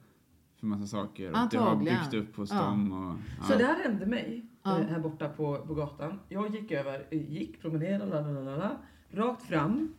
[0.59, 1.27] för massa saker.
[1.27, 1.97] Och det har Antagligen.
[2.11, 2.61] byggt upp hos Ja.
[2.61, 2.91] dem.
[3.39, 3.57] Och, Så ja.
[3.57, 4.79] det här hände mig Ja.
[4.79, 6.19] eh, här borta på, på gatan.
[6.29, 8.77] Jag gick över, gick, promenerade, lalalala,
[9.11, 9.93] rakt fram.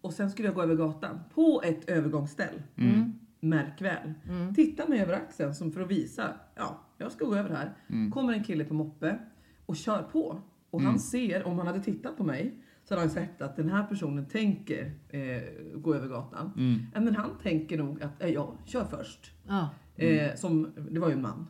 [0.00, 2.62] Och sen skulle jag gå över gatan på ett övergångsställ.
[2.76, 3.12] Mm.
[3.40, 4.12] Märk väl.
[4.28, 4.54] Mm.
[4.54, 7.74] Titta mig över axeln som för att visa, ja, jag ska gå över här.
[7.88, 8.10] Mm.
[8.12, 9.18] Kommer en kille på moppe
[9.66, 10.40] och kör på.
[10.70, 10.90] Och Mm.
[10.90, 12.54] han ser, om han hade tittat på mig,
[12.84, 15.42] så hade han sett att den här personen tänker eh,
[15.74, 16.52] gå över gatan.
[16.56, 16.78] Mm.
[16.94, 19.32] Ja, Men han tänker nog att eh, jag kör först.
[19.48, 19.68] Ja.
[19.96, 21.46] Eh, som, det var ju en man,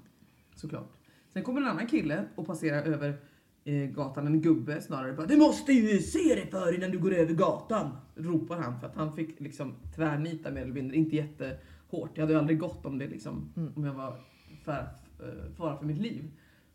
[0.54, 0.92] såklart.
[1.32, 3.18] Sen kommer en annan kille och passerar över
[3.64, 5.12] eh, gatan, en gubbe snarare.
[5.12, 7.96] Bara, du måste ju se dig för innan du går över gatan!
[8.14, 12.10] Ropar han för att han fick liksom tvärnita mer eller mindre, inte jättehårt.
[12.14, 14.16] Jag hade ju aldrig gått om det liksom, om jag var
[14.64, 14.88] för,
[15.20, 16.30] eh, fara för mitt liv.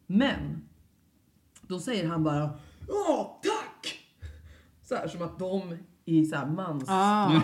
[0.07, 0.67] Men,
[1.61, 3.99] då säger han bara Ja, tack!
[4.81, 7.41] Så här som att de i så här mans Ah.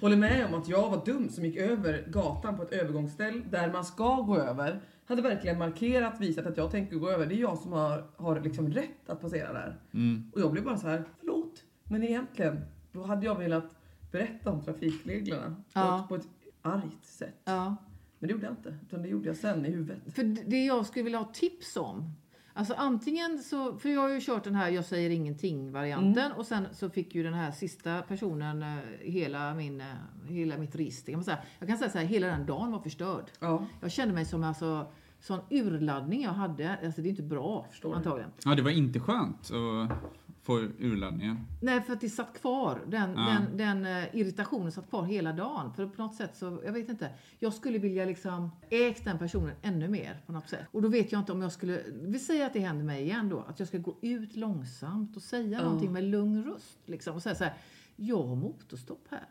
[0.00, 3.72] Håller med om att jag var dum som gick över gatan på ett övergångsställ där
[3.72, 4.80] man ska gå över.
[5.06, 7.26] Hade verkligen markerat, visat att jag tänker gå över.
[7.26, 9.80] Det är jag som har, har liksom rätt att passera där.
[9.94, 10.30] Mm.
[10.34, 11.62] Och jag blev bara så här, förlåt.
[11.84, 12.60] Men egentligen,
[12.92, 13.74] då hade jag velat
[14.10, 15.98] berätta om trafikreglerna på, Ja.
[16.02, 16.28] ett, på ett
[16.62, 17.40] argt sätt.
[17.44, 17.76] ja.
[18.18, 19.98] Men det gjorde jag inte, utan det gjorde jag sen i huvudet.
[20.14, 22.12] För det jag skulle vilja ha tips om.
[22.54, 26.38] Alltså antingen så, för jag har ju kört den här jag säger ingenting varianten Mm.
[26.38, 28.68] och sen så fick ju den här sista personen eh,
[29.00, 29.86] hela, min, eh,
[30.28, 31.12] hela mitt register.
[31.12, 31.38] Kan man säga.
[31.58, 33.24] Jag kan säga så här, hela den dagen var förstörd.
[33.40, 34.86] Ja, Jag kände mig som alltså
[35.22, 36.76] sån urladdning jag hade.
[36.84, 37.96] Alltså det är inte bra Förstår det.
[37.96, 38.30] antagligen.
[38.44, 39.98] ja, det var inte skönt att
[40.42, 41.36] få urladdningen.
[41.60, 42.80] Nej, för att det satt kvar.
[42.86, 43.36] Den, Ja.
[43.56, 45.72] den, den eh, irritationen satt kvar hela dagen.
[45.74, 47.10] För på något sätt så, jag vet inte.
[47.38, 50.66] Jag skulle vilja liksom ägt den personen ännu mer på något sätt.
[50.72, 53.28] Och då vet jag inte om jag skulle, vi säger att det händer mig igen
[53.28, 55.64] då, att jag ska gå ut långsamt och säga Ja.
[55.64, 56.78] någonting med lugn röst.
[56.86, 57.54] Liksom, och säga så här,
[57.96, 59.26] jag har motorstopp här.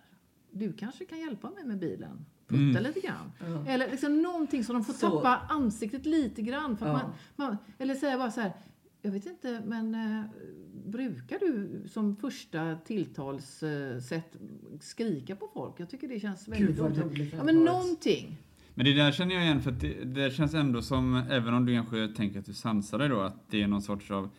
[0.52, 2.26] Du kanske kan hjälpa mig med bilen.
[2.52, 2.84] Putta Mm.
[2.84, 3.32] lite grann.
[3.40, 3.72] ja.
[3.72, 5.10] Eller liksom någonting som de får Så.
[5.10, 6.78] tappa ansiktet lite grann.
[6.78, 7.08] För att Ja.
[7.36, 8.54] man, man, eller säga bara så här,
[9.02, 10.24] jag vet inte, men eh,
[10.86, 14.36] brukar du som första tilltalssätt
[14.80, 15.74] skrika på folk?
[15.78, 17.18] Jag tycker det känns väldigt Gud vad otrevligt.
[17.20, 18.38] roligt det Ja, men någonting.
[18.76, 21.66] Men det där känner jag igen för att det, det känns ändå som, även om
[21.66, 24.30] du kanske tänker att du sansar dig då, att det är någon sorts av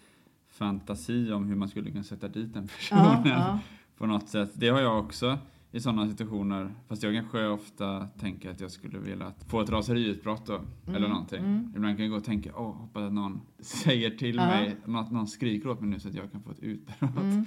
[0.50, 3.58] fantasi om hur man skulle kunna sätta dit den personen Ja, ja.
[3.98, 4.50] på något sätt.
[4.54, 5.38] Det har jag också
[5.72, 10.46] i sådana situationer, fast jag kanske ofta tänker att jag skulle vilja få ett raseriutbrott
[10.46, 11.38] då, eller någonting.
[11.38, 11.72] mm.
[11.76, 14.46] Ibland kan jag gå och tänka, åh, hoppas att någon säger till Ja.
[14.46, 17.16] mig, att någon skriker åt mig nu så att jag kan få ett utbrott.
[17.20, 17.44] Mm.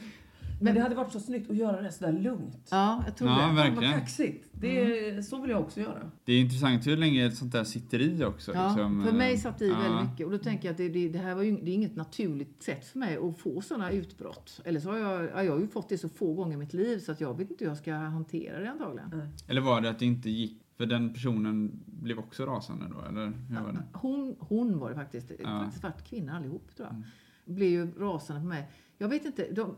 [0.62, 2.68] Men det hade varit så snyggt att göra det sådär lugnt.
[2.72, 3.42] Ja, jag tror Ja, det.
[3.42, 4.00] Fan, vad verkligen.
[4.00, 4.48] kaxigt.
[4.52, 6.12] Det, är- Så vill jag också göra.
[6.26, 8.54] Det är intressant hur länge sånt där sitter i också.
[8.54, 9.80] Ja, liksom, för mig eh, satt det i ja.
[9.80, 10.26] väldigt mycket.
[10.26, 12.64] Och då tänker jag att det, det, det här var ju det är inget naturligt
[12.64, 14.62] sätt för mig att få sådana utbrott.
[14.66, 16.74] Eller så har jag, ja, jag har ju fått det så få gånger i mitt
[16.74, 19.30] liv så att jag vet inte hur jag ska hantera det antagligen.
[19.48, 23.26] Eller var det att det inte gick, för den personen blev också rasande då, eller
[23.50, 23.84] hur var det?
[23.94, 25.32] Hon, hon var det faktiskt.
[25.44, 25.60] Ja.
[25.60, 26.96] Faktiskt svart kvinna allihop tror jag.
[26.96, 27.08] Mm.
[27.46, 28.70] Blev ju rasande på mig.
[28.98, 29.52] Jag vet inte.
[29.52, 29.76] De,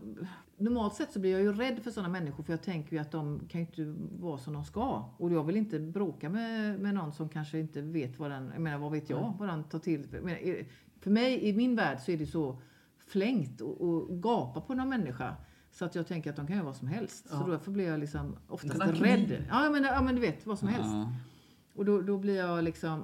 [0.58, 3.12] normalt sett så blir jag ju rädd för sådana människor för jag tänker ju att
[3.12, 5.10] de kan ju inte vara som de ska.
[5.18, 8.62] Och jag vill inte bråka med, med någon som kanske inte vet vad den, jag
[8.62, 10.08] menar vad vet jag, vad den tar till.
[10.12, 10.66] Menar,
[11.00, 12.62] för mig, i min värld så är det så
[12.98, 15.36] flängt och, och gapa på någon människa.
[15.72, 17.28] Så att jag tänker att de kan göra vad som helst.
[17.32, 17.40] Ja.
[17.40, 19.46] Så därför blir jag liksom oftast rädd.
[19.50, 20.94] Ja men, ja men du vet, vad som helst.
[20.94, 21.14] Ja.
[21.76, 23.04] Och då, då blir jag liksom...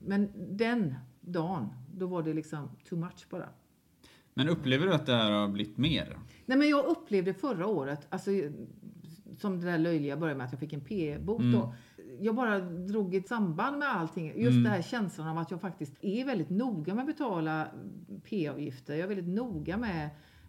[0.00, 3.48] Men den dagen, då var det liksom too much bara.
[4.34, 6.18] Men upplever du att det här har blivit mer?
[6.46, 8.30] Nej men jag upplevde förra året, alltså
[9.38, 11.52] som det där löjliga började med att jag fick en P-bot Mm.
[11.52, 11.74] då.
[12.20, 14.26] Jag bara drog ett samband med allting.
[14.26, 14.62] Just Mm.
[14.62, 17.68] det här känslan av att jag faktiskt är väldigt noga med att betala
[18.24, 18.94] P-avgifter.
[18.94, 20.04] Jag är väldigt noga med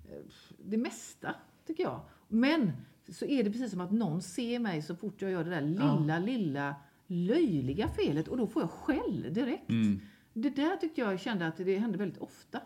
[0.10, 0.18] eh,
[0.66, 1.36] det mesta,
[1.68, 2.02] tycker jag.
[2.28, 2.72] Men
[3.10, 5.62] så är det precis som att någon ser mig så fort jag gör det där
[5.62, 6.76] lilla, lilla
[7.08, 9.70] löjliga felet och då får jag skäll direkt.
[9.70, 10.00] Mm.
[10.34, 12.60] Det där tyckte jag kände att det hände väldigt ofta.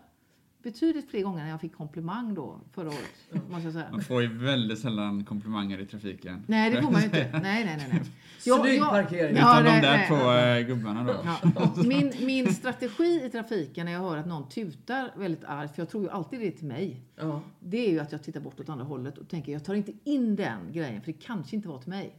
[0.72, 3.42] Betydligt fler gånger än jag fick komplimang då förra året.
[3.50, 3.86] Måste jag säga.
[3.90, 6.42] Man får ju väldigt sällan komplimanger i trafiken.
[6.46, 7.30] Nej, det får man ju inte.
[7.42, 7.88] Nej, nej, nej.
[7.92, 8.00] nej.
[8.46, 9.36] Jag- Snygg jag- parkering.
[9.36, 10.08] Ja, Utan de nej, där nej.
[10.08, 11.14] två eh, gubbarna då.
[11.24, 11.74] Ja.
[11.84, 15.90] Min, min strategi i trafiken när jag hör att någon tutar väldigt argt, för jag
[15.90, 17.00] tror ju alltid det är till mig.
[17.16, 17.40] Ja.
[17.60, 19.92] Det är ju att jag tittar bort åt andra hållet och tänker jag tar inte
[20.04, 22.16] in den grejen för det kanske inte var till mig.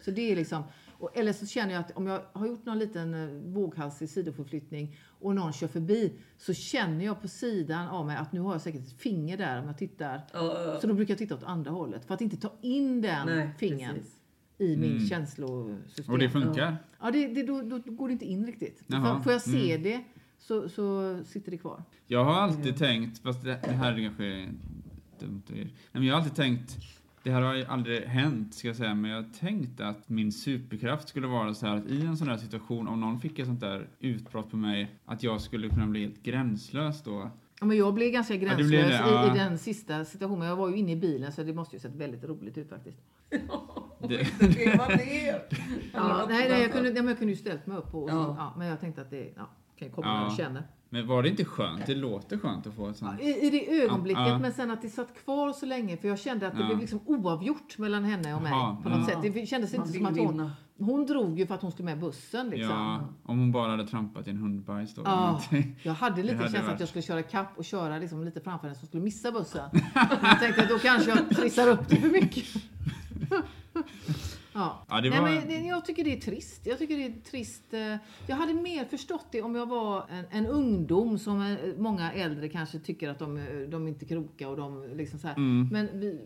[0.00, 0.62] Så det är liksom,
[0.98, 4.96] och, eller så känner jag att om jag har gjort någon liten eh, våghalsig sidoförflyttning
[5.20, 8.60] och någon kör förbi så känner jag på sidan av mig att nu har jag
[8.60, 10.20] säkert ett finger där om jag tittar.
[10.32, 13.26] Ja, Så då brukar jag titta åt andra hållet för att inte ta in den
[13.26, 14.16] Nej, fingern precis.
[14.58, 15.06] i min Mm.
[15.06, 16.12] känslosystem.
[16.12, 16.76] Och det funkar?
[17.00, 18.82] Ja, det, det, då, då går det inte in riktigt.
[18.86, 19.82] Jaha, Får- jag se mm.
[19.82, 20.04] det
[20.38, 21.82] så, så sitter det kvar.
[22.06, 24.48] Jag har alltid tänkt, fast det, det här är kanske är
[25.20, 26.76] dumt att Nej, men jag har alltid tänkt,
[27.28, 30.32] det här har ju aldrig hänt ska jag säga, men jag har tänkt att min
[30.32, 33.46] superkraft skulle vara så här att i en sån här situation, om någon fick ett
[33.46, 37.30] sånt där utbrott på mig, att jag skulle kunna bli helt gränslös då.
[37.60, 39.26] Ja, men jag blev ganska det gränslös blev det, ja.
[39.26, 40.48] i, i den sista situationen.
[40.48, 42.98] Jag var ju inne i bilen så det måste ju sett väldigt roligt ut faktiskt.
[44.00, 45.42] Det, Det var det.
[45.92, 48.34] Ja, nej, nej, jag, kunde, ja, jag kunde ju ställt mig upp och, Ja.
[48.38, 48.54] ja.
[48.58, 49.48] men jag tänkte att det ja,
[49.78, 50.14] kan komma Ja.
[50.14, 50.62] när jag känner.
[50.90, 51.86] men var det inte skönt?
[51.86, 53.20] Det låter skönt att få ett sånt.
[53.20, 54.38] I, I det ögonblicket, Ja, ja.
[54.38, 56.66] men sen att det satt kvar så länge för jag kände att det Ja.
[56.66, 58.52] blev liksom oavgjort mellan henne och mig
[58.82, 59.22] på något ja.
[59.22, 59.34] sätt.
[59.34, 60.52] Det kändes Man inte som att hon, vinna.
[60.78, 62.70] hon drog ju för att hon skulle med bussen liksom.
[62.76, 65.02] Ja, om hon bara hade trampat i en hundbajs då.
[65.04, 65.42] Ja,
[65.82, 68.24] jag hade lite Det hade känsla att varit- jag skulle köra kapp och köra liksom
[68.24, 69.70] lite framför henne som skulle missa bussen.
[70.22, 72.44] jag tänkte att då kanske jag trissar upp det för mycket.
[74.58, 74.86] ja.
[74.88, 76.66] Ja, det Nej, var- men det, jag tycker det är trist.
[76.66, 77.74] Jag tycker det är trist.
[77.74, 77.96] eh,
[78.26, 82.48] Jag hade mer förstått det om jag var en, en ungdom som eh, många äldre
[82.48, 85.36] kanske tycker att de, eh, de inte kloka och de liksom så här.
[85.36, 85.68] Mm.
[85.72, 86.20] Men vi,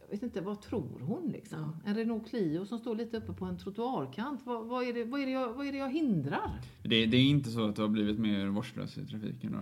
[0.00, 1.76] jag vet inte, vad tror hon liksom?
[1.86, 4.40] En Renault Clio som står lite uppe på en trottoarkant.
[4.44, 6.60] Vad, vad, är, det, vad, är, det jag, vad är det jag hindrar?
[6.82, 9.58] Det, det är inte så att du har blivit mer vårdslös i trafiken då?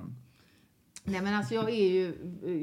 [1.05, 2.15] Nej men alltså jag är ju,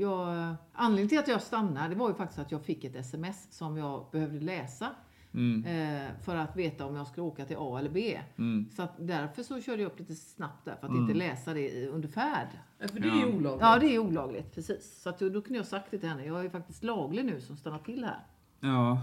[0.01, 3.47] jag, anledningen till att jag stannade det var ju faktiskt att jag fick ett sms
[3.57, 4.89] som jag behövde läsa.
[5.38, 5.66] Mm.
[5.66, 8.20] Eh, för att veta om jag skulle åka till A eller B.
[8.38, 8.70] Mm.
[8.76, 11.70] Så att därför så körde jag upp lite snabbt där för att inte läsa det
[11.70, 12.48] i- under färd.
[12.80, 13.62] Ja, För det är ju olagligt.
[13.62, 15.02] Ja det är olagligt, precis.
[15.02, 16.26] Så att då, kunde jag sagt det till henne.
[16.26, 18.20] Jag är faktiskt laglig nu som stannar till här.
[18.60, 19.02] Ja,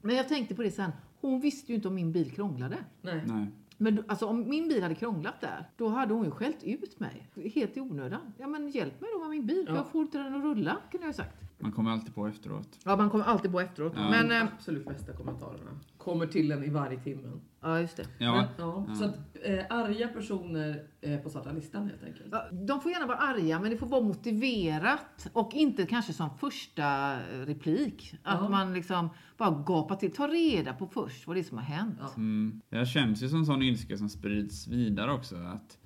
[0.00, 0.90] Men jag tänkte på det sen.
[1.20, 2.76] Hon visste ju inte om min bil krånglade.
[3.02, 3.22] Nej.
[3.26, 3.46] nej.
[3.76, 7.28] Men alltså, om min bil hade krånglat där, då hade hon ju skällt ut mig.
[7.54, 8.20] Helt i onödan.
[8.38, 9.74] Ja men hjälp mig då med min bil, Ja.
[9.74, 11.40] jag får inte den att rulla, kunde jag ha sagt.
[11.58, 12.78] Man kommer alltid på efteråt.
[12.84, 13.92] Ja, man kommer alltid på efteråt.
[13.96, 14.10] Ja.
[14.10, 17.32] Men, De eh, absolut bästa kommentarerna kommer till en i varje timme.
[17.60, 18.06] ja just det.
[18.18, 18.84] Ja, Men, ja.
[18.88, 18.94] Ja.
[18.94, 22.26] Så att eh, arga personer eh, på svarta listan helt enkelt.
[22.32, 26.30] Ja, De får gärna vara arga, men det får vara motiverat och inte kanske som
[26.38, 28.14] första eh, replik.
[28.22, 28.48] Att Ja.
[28.48, 30.12] man liksom bara gapar till.
[30.12, 31.96] Ta reda på först vad det är som har hänt.
[32.00, 32.10] Ja.
[32.16, 32.60] Mm.
[32.68, 35.36] Det här känns ju som sån ilska som sprids vidare också.
[35.36, 35.78] Att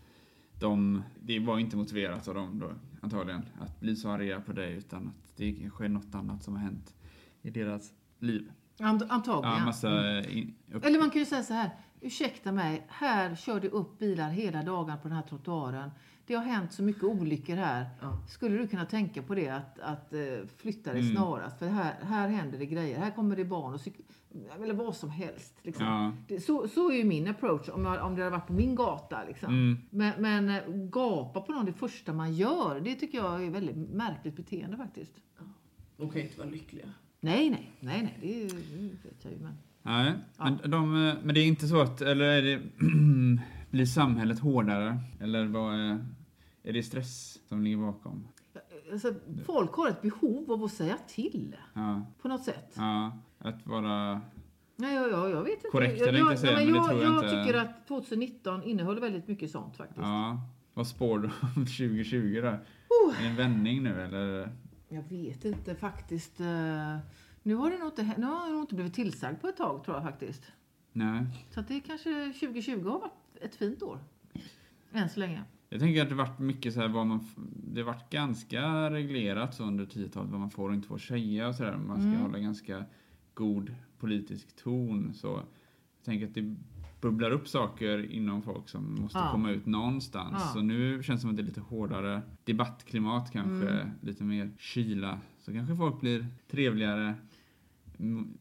[0.61, 4.73] de, det var inte motiverat av dem då, antagligen, att bli så arga på dig
[4.75, 6.95] utan att det kanske är något annat som har hänt
[7.43, 8.53] i deras liv.
[8.79, 9.59] Ant- Antagligen.
[9.59, 9.89] Ja, massa
[10.73, 11.71] upp, Eller man kan ju säga så här.
[12.01, 15.91] Ursäkta mig, här kör det upp bilar hela dagen på den här trottoaren.
[16.27, 17.87] Det har hänt så mycket olyckor här.
[18.01, 18.19] Ja.
[18.29, 20.21] Skulle du kunna tänka på det att, att eh,
[20.57, 21.17] flytta dig Mm.
[21.17, 21.59] snarast?
[21.59, 22.99] För här, här händer det grejer.
[22.99, 24.05] Här kommer det barn och cykel...
[24.63, 25.55] Eller vad som helst.
[25.63, 25.87] Liksom.
[25.87, 26.13] Ja.
[26.29, 28.75] Det, så, så är ju min approach om, jag, om det hade varit på min
[28.75, 29.25] gata.
[29.25, 29.49] Liksom.
[29.55, 29.79] Mm.
[29.91, 33.77] Men, men eh, gapa på någon det första man gör, det tycker jag är väldigt
[33.77, 35.13] märkligt beteende faktiskt.
[35.97, 36.87] De kan ju inte vara lyckliga.
[37.21, 39.39] Nej, nej, nej, nej, det, det vet jag ju.
[39.39, 39.59] Men...
[39.83, 40.45] Nej, Ja.
[40.63, 42.61] men, de, eh, men det är inte så att, eller är det,
[43.71, 44.99] blir samhället hårdare?
[45.21, 46.05] Eller vad är,
[46.63, 48.29] är det stress som ligger bakom?
[48.93, 49.15] Alltså,
[49.47, 52.73] folk har ett behov av att säga till Ja, på något sätt.
[52.77, 54.21] ja att vara...
[54.77, 55.69] Nej, jag, jag, jag vet inte.
[55.73, 57.45] Korrekt jag, eller inte säga, men det jag, tror jag jag inte.
[57.45, 60.01] tycker att 2019 innehåller väldigt mycket sånt faktiskt.
[60.01, 60.41] Ja,
[60.75, 62.49] vad spår du om 2020 då?
[62.49, 63.19] Oh.
[63.19, 64.51] Är det en vändning nu eller?
[64.89, 66.41] Jag vet inte faktiskt.
[67.49, 69.85] Nu har, det nog inte, nu har jag nog inte blivit tillsagd på ett tag
[69.85, 70.53] tror jag faktiskt.
[70.93, 71.27] Nej.
[71.51, 73.99] Så att det kanske 2020 har varit ett fint år.
[74.93, 75.43] Än så länge.
[75.69, 77.25] Jag tänker att det varit mycket så här vad man,
[77.73, 81.55] det varit ganska reglerat så under 10-talet vad man får och inte får säga och
[81.55, 81.77] sådär.
[81.77, 82.21] Man ska Mm.
[82.21, 82.85] hålla ganska
[83.35, 85.15] god politisk ton.
[85.15, 86.57] Så jag tänker att det
[87.01, 89.29] bubblar upp saker inom folk som måste Ja.
[89.33, 90.35] komma ut någonstans.
[90.39, 90.51] Ja.
[90.53, 93.89] Så nu känns det som att det är lite hårdare debattklimat kanske, Mm.
[94.01, 95.21] lite mer kyla.
[95.39, 97.15] Så kanske folk blir trevligare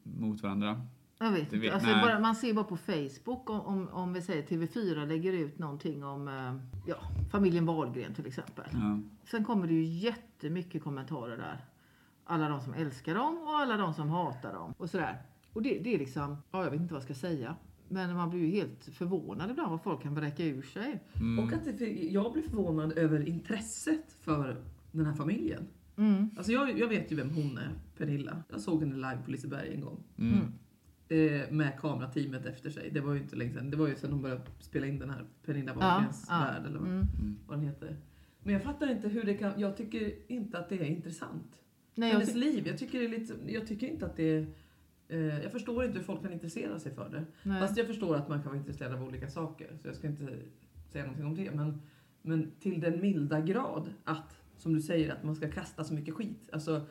[0.04, 0.82] mot varandra.
[1.20, 1.58] Jag vet Det inte.
[1.58, 5.34] vet- Alltså bara, man ser bara på Facebook om, om, om vi säger TV4 lägger
[5.34, 6.56] ut någonting om eh,
[6.86, 6.96] ja,
[7.32, 8.66] familjen Wahlgren till exempel.
[8.74, 9.00] Ja.
[9.32, 11.66] Sen kommer det ju jättemycket kommentarer där.
[12.26, 15.22] Alla de som älskar dem och alla de som hatar dem och sådär.
[15.54, 17.56] Och det, det är liksom, ja jag vet inte vad jag ska säga.
[17.90, 21.04] Men man blir ju helt förvånad ibland vad folk kan vräka ur sig.
[21.16, 21.40] Mm.
[21.46, 24.58] Och att det, jag blir förvånad över intresset för
[24.92, 25.68] den här familjen.
[25.98, 26.30] Mm.
[26.38, 28.44] Alltså jag, jag vet ju vem hon är, Pernilla.
[28.50, 30.04] Jag såg henne live på Liseberg en gång.
[30.18, 30.34] Mm.
[30.34, 30.54] Mm.
[31.44, 32.90] Eh, med kamerateamet efter sig.
[32.92, 33.70] Det var ju inte länge sedan.
[33.72, 36.40] Det var ju sedan hon började spela in den här Pernilla Wahlgrens ja.
[36.40, 37.06] värld eller vad, Mm.
[37.48, 37.98] vad den heter.
[38.44, 39.60] Men jag fattar inte hur det kan...
[39.60, 41.62] Jag tycker inte att det är intressant.
[41.96, 42.68] Nej, jag, Hennes ty- liv.
[42.68, 44.48] Jag tycker, det är lite, jag tycker inte att det är...
[45.08, 47.26] Eh, jag förstår inte hur folk kan intressera sig för det.
[47.44, 47.62] nej.
[47.62, 49.78] Fast jag förstår att man kan vara intresserad av olika saker.
[49.82, 50.28] Så jag ska inte
[50.90, 51.52] säga någonting om det.
[51.52, 51.82] Men,
[52.22, 56.14] men till den milda grad att, som du säger, att man ska kasta så mycket
[56.16, 56.50] skit.
[56.54, 56.82] Alltså,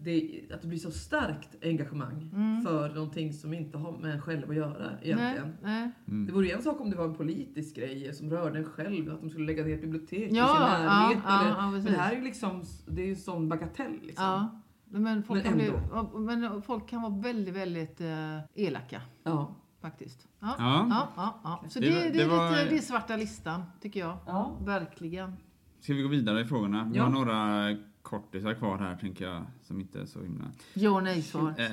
[0.00, 2.62] det, att det blir så starkt engagemang Mm.
[2.64, 5.56] för någonting som inte har med en själv att göra egentligen.
[5.62, 5.90] Nej, nej.
[6.08, 6.26] Mm.
[6.26, 9.12] Det vore ju en sak om det var en politisk grej som rörde en själv,
[9.12, 11.22] att de skulle lägga ner ett bibliotek i sin Ja, närhet.
[11.26, 13.92] ja, eller, ja, ja, men det här är ju liksom, det är ju sån bagatell
[14.02, 14.24] liksom.
[14.24, 14.60] Ja.
[14.90, 19.54] Men folk, Men kan bli, ja, men folk kan vara väldigt, väldigt eh, elaka Ja.
[19.80, 20.28] faktiskt.
[20.40, 20.54] Ja.
[20.58, 20.86] Ja.
[20.90, 21.64] Ja, ja, ja.
[21.68, 24.16] Så Det det, det, det är var- lite, det är svarta listan, tycker jag.
[24.26, 24.56] Ja.
[24.64, 25.32] Verkligen.
[25.80, 26.88] Ska vi gå vidare i frågorna?
[26.92, 27.02] Vi Ja.
[27.04, 30.44] har några kortisar kvar här tänker jag, som inte är så himla...
[30.74, 31.54] Ja och nej-svar.
[31.58, 31.66] Eh,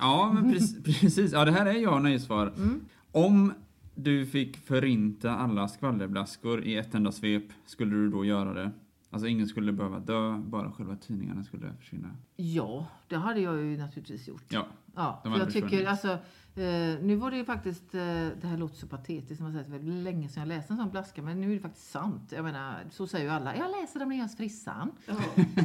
[0.00, 1.32] ja, men precis, precis.
[1.32, 2.52] Ja, det här är ja och nej-svar.
[2.56, 2.80] Mm.
[3.12, 3.52] Om
[3.94, 8.70] du fick förinta alla skvallerblaskor i ett enda svep, skulle du då göra det?
[9.12, 12.16] Alltså ingen skulle behöva dö, bara själva tidningarna skulle försvinna.
[12.36, 14.44] Ja, det hade jag ju naturligtvis gjort.
[14.48, 16.08] Ja, Ja, De för hade jag tycker alltså,
[16.54, 18.00] eh, nu var det ju faktiskt, eh,
[18.40, 20.76] det här låter så patetiskt, som man säger, det var länge sedan jag läste en
[20.76, 22.32] sån blaska, men nu är det faktiskt sant.
[22.36, 24.90] Jag menar, så säger ju alla, jag läser dem när jag är hos frissan.
[25.06, 25.14] Ja.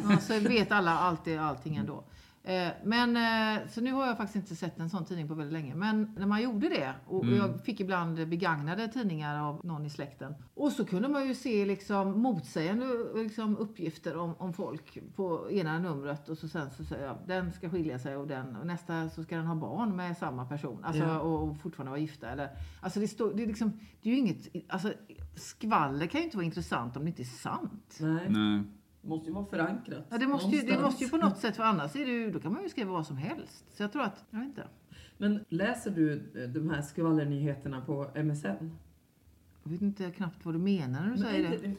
[0.10, 1.94] Ja, så vet alla alltid allting ändå.
[1.98, 2.04] Eh,
[2.84, 5.76] Men, eh, så nu har jag faktiskt inte sett en sån tidning på väldigt länge.
[5.76, 7.36] Men när man gjorde det, och Mm.
[7.38, 10.36] jag fick ibland begagnade tidningar av någon i släkten.
[10.56, 12.86] Och så kunde man ju se liksom motsägande
[13.16, 16.30] liksom uppgifter om, om folk på ena numret.
[16.30, 18.56] Och så sen så säger jag, den ska skilja sig och den.
[18.56, 20.84] Och nästa så ska den ha barn med samma person.
[20.84, 21.20] Alltså, Ja.
[21.20, 22.30] och, och fortfarande vara gifta.
[22.30, 22.50] Eller,
[22.82, 24.94] alltså det, står, det, är liksom, det är ju inget, alltså
[25.36, 27.98] skvaller kan ju inte vara intressant om det inte är sant.
[28.00, 28.64] Nej, nej.
[29.08, 30.06] Det måste ju vara förankrat.
[30.10, 32.32] Ja, det måste, ju, det måste ju på något sätt, för annars är det ju,
[32.32, 33.66] då kan man ju skriva vad som helst.
[33.74, 34.64] Så jag tror att, jag vet inte.
[35.18, 38.48] Men läser du eh, de här skvallernyheterna på MSN?
[39.64, 41.58] Jag vet inte knappt vad du menar när du säger det.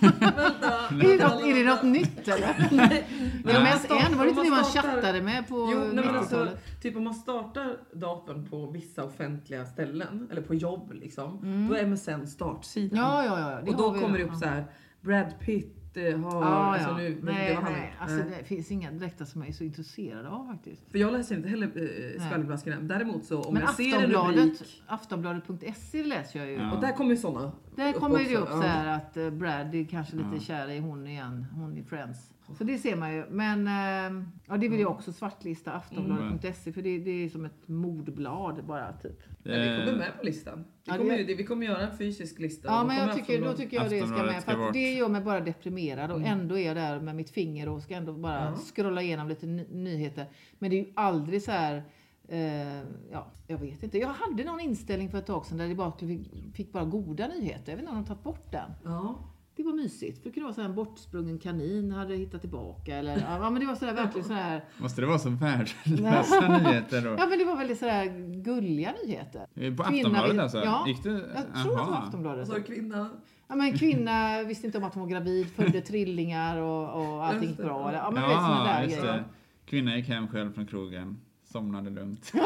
[0.00, 0.88] Vänta!
[0.90, 2.68] Är det, något, är det något nytt eller?
[2.76, 3.06] Nej,
[3.44, 6.80] Men startar- var det inte det man chattade med på Jo, nej, men alltså, 90-talet?
[6.82, 11.68] typ om man startar datorn på vissa offentliga ställen, eller på jobb liksom, Mm.
[11.68, 12.98] då är MSN startsidan.
[12.98, 13.70] Ja, ja, ja.
[13.72, 14.64] och då kommer det upp så här,
[15.00, 16.42] Brad Pitt eh, har...
[16.42, 16.96] Ja, alltså ja.
[16.96, 17.82] nu, nej, det var han nej.
[17.82, 18.02] inte.
[18.02, 18.36] Alltså, Nej.
[18.38, 20.90] det finns inga direkta som jag är så intresserad av faktiskt.
[20.90, 22.80] För jag läser inte heller eh, skvallerblaskorna.
[22.80, 26.54] Däremot så om Men jag ser en rubrik, Aftonbladet.se läser jag ju.
[26.54, 26.72] Ja.
[26.72, 27.52] och där kommer ju såna.
[27.76, 28.70] Där kommer ju det också, upp så ja.
[28.70, 30.40] här att eh, Brad är kanske lite Ja.
[30.40, 32.33] kär i hon igen, hon i Friends.
[32.58, 33.24] Så det ser man ju.
[33.30, 37.68] Men eh, ja, det vill jag också svartlista, aftonbladet.se, för det, det är som ett
[37.68, 39.20] mordblad bara typ.
[39.42, 40.64] Men vi kommer med på listan.
[40.84, 42.68] Vi kommer, det- vi kommer göra en fysisk lista.
[42.68, 44.42] Ja, men jag tycker, då tycker jag det ska med.
[44.42, 46.40] ska För det gör mig bara deprimerad och Mm.
[46.40, 48.56] ändå är jag där med mitt finger och ska ändå bara Ja.
[48.74, 50.26] scrolla igenom lite ny- nyheter.
[50.58, 51.82] Men det är ju aldrig så här,
[52.28, 52.78] eh,
[53.12, 53.98] ja, jag vet inte.
[53.98, 56.20] Jag hade någon inställning för ett tag sedan där det bara fick,
[56.54, 57.72] fick bara goda nyheter.
[57.72, 58.70] Jag vet inte om de tagit bort den.
[58.84, 59.18] Ja.
[59.56, 60.18] Det var mysigt.
[60.22, 62.96] För det kunde vara så en bortsprungen kanin hade hittat tillbaka.
[62.96, 64.64] Eller, ja, men det var så där, verkligen så här.
[64.78, 67.10] Måste det vara så värdelösa nyheter då?
[67.18, 68.04] Ja, men det var väldigt så där
[68.42, 69.46] gulliga nyheter.
[69.54, 70.58] Eh, På Kvinna Aftonbladet vill- alltså?
[70.64, 71.10] Ja, Gick det?
[71.10, 72.46] Jag tror att det var Aftonbladet.
[72.48, 73.08] så har kvinna
[73.48, 76.82] Ja, men en kvinna visste inte om att hon var gravid, födde trillingar och,
[77.14, 77.88] och allting gick bra.
[77.88, 79.12] Eller, ja, men du vet såna Ja, där just grejer.
[79.12, 79.24] det.
[79.66, 81.20] Kvinnan gick hem själv från krogen,
[81.54, 82.32] somnade lugnt.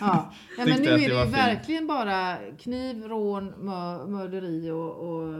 [0.00, 0.32] Ja.
[0.58, 5.34] Nej, men nu är det ju verkligen bara kniv, rån, mö- mörderi och, och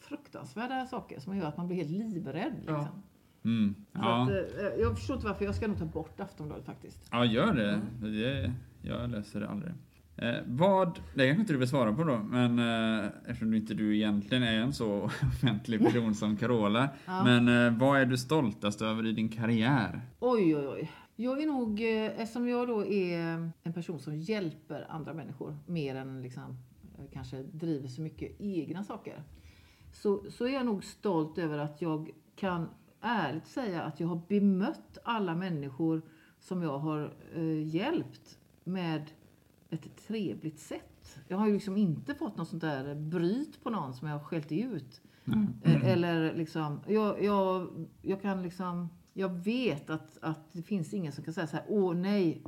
[0.00, 2.52] fruktansvärda saker som gör att man blir helt livrädd.
[2.58, 2.74] Liksom.
[2.74, 2.88] Ja.
[3.44, 3.74] Mm.
[3.92, 4.22] Ja.
[4.22, 7.08] att, eh, jag förstår inte varför, jag ska nog ta bort Aftonbladet faktiskt.
[7.12, 7.80] ja, gör det.
[8.08, 8.52] det.
[8.82, 9.72] Jag läser det aldrig.
[10.16, 13.74] Eh, vad, det kanske inte du vill svara på då, men eh, eftersom du inte
[13.74, 16.88] du egentligen är en så offentlig person som Carola.
[17.06, 17.24] Ja.
[17.24, 20.00] Men eh, vad är du stoltast över i din karriär?
[20.20, 20.90] Oj, oj, oj.
[21.20, 25.94] Jag är nog, eh, eftersom jag då är en person som hjälper andra människor mer
[25.94, 26.56] än liksom,
[26.98, 29.22] eh, kanske driver så mycket egna saker.
[29.92, 32.68] Så, så är jag nog stolt över att jag kan
[33.00, 36.02] ärligt säga att jag har bemött alla människor
[36.38, 39.10] som jag har eh, hjälpt med
[39.70, 41.18] ett trevligt sätt.
[41.28, 44.24] Jag har ju liksom inte fått något sånt där bryt på någon som jag har
[44.24, 45.00] skällt ut.
[45.62, 47.68] Eh, Eller liksom, jag, jag,
[48.02, 48.88] jag kan liksom,
[49.20, 52.42] jag vet att, att det finns ingen som kan säga så här, åh nej,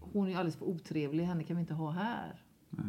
[0.00, 2.40] hon är alldeles för otrevlig, henne kan vi inte ha här.
[2.70, 2.86] Nej.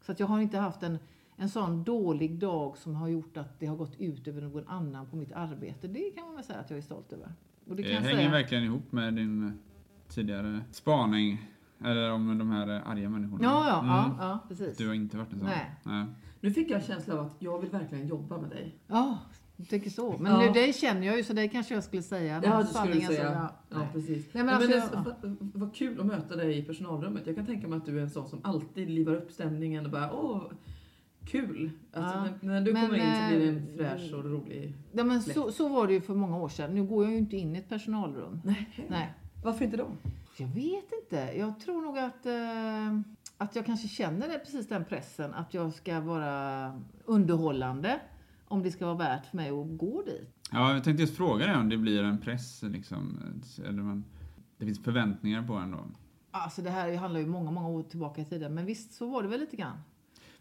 [0.00, 0.98] Så att jag har inte haft en,
[1.36, 5.06] en sån dålig dag som har gjort att det har gått ut över någon annan
[5.06, 5.88] på mitt arbete.
[5.88, 7.32] Det kan man väl säga att jag är stolt över.
[7.68, 8.30] Och det Det kan jag hänger säga.
[8.30, 9.52] verkligen ihop med din eh,
[10.08, 11.50] tidigare spaning.
[11.84, 13.44] Eller om de här eh, arga människorna.
[13.44, 13.90] Ja, ja, Mm.
[13.90, 14.76] ja, ja, precis.
[14.76, 15.48] Du har inte varit en sån?
[15.48, 15.70] Nej.
[15.82, 16.06] Nej.
[16.40, 18.74] Nu fick jag en känsla av att jag vill verkligen jobba med dig.
[18.86, 19.18] Ja,
[19.56, 20.16] du tänker så.
[20.20, 20.38] Men Ja.
[20.38, 22.40] nu, det känner jag ju, så det kanske jag skulle säga.
[22.44, 23.22] Ja, det skulle du säga.
[23.32, 23.88] ja, Ja, nej.
[23.92, 24.34] precis.
[24.34, 27.26] Nej, men alltså, men det, vad, kul att möta dig i personalrummet.
[27.26, 29.92] Jag kan tänka mig att du är en sån som alltid livar upp stämningen och
[29.92, 30.42] bara åh,
[31.24, 31.70] kul.
[31.92, 32.24] Alltså, Ja.
[32.24, 34.74] när, när du Men, kommer in så blir det en eh, fräsch och rolig...
[34.92, 36.74] Ja, men så, så var det ju för många år sedan.
[36.74, 38.40] Nu går jag ju inte in i ett personalrum.
[38.44, 38.86] Nej.
[38.88, 39.12] Nej.
[39.44, 39.86] Varför inte då?
[40.38, 41.32] Jag vet inte.
[41.38, 43.00] Jag tror nog att, eh,
[43.38, 46.72] att jag kanske känner det, precis den pressen att jag ska vara
[47.04, 48.00] underhållande
[48.48, 50.30] om det ska vara värt för mig att gå dit.
[50.52, 53.18] Ja, jag tänkte just fråga dig om det blir en press liksom.
[53.66, 54.04] Eller man,
[54.58, 55.78] det finns förväntningar på en då.
[56.30, 58.54] Alltså det här handlar ju många, många år tillbaka i tiden.
[58.54, 59.76] Men visst, så var det väl lite grann.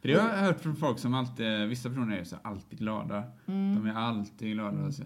[0.02, 3.24] För det har jag hört från folk som alltid, vissa personer är så alltid glada.
[3.46, 3.76] Mm.
[3.76, 4.86] De är alltid glada.
[4.86, 5.04] Alltså.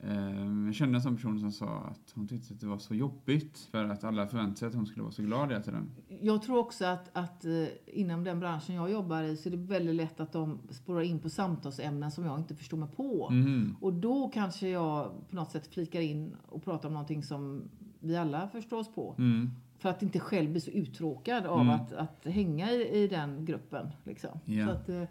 [0.00, 2.94] Eh, Jag kände en sån person som sa att hon tyckte att det var så
[2.94, 5.90] jobbigt för att alla förväntade sig att hon skulle vara så glad hela tiden.
[6.20, 9.56] Jag tror också att, att eh, inom den branschen jag jobbar i så är det
[9.56, 13.28] väldigt lätt att de spårar in på samtalsämnen som jag inte förstår mig på.
[13.30, 13.76] Mhm.
[13.80, 17.62] Och då kanske jag på något sätt flikar in och pratar om någonting som
[18.00, 19.14] vi alla förstår oss på.
[19.18, 19.50] Mm.
[19.78, 21.74] För att inte själv bli så uttråkad av Mm.
[21.74, 23.86] att, att hänga i, i den gruppen.
[24.04, 24.30] Liksom.
[24.44, 24.66] Ja.
[24.66, 25.02] Så att eh,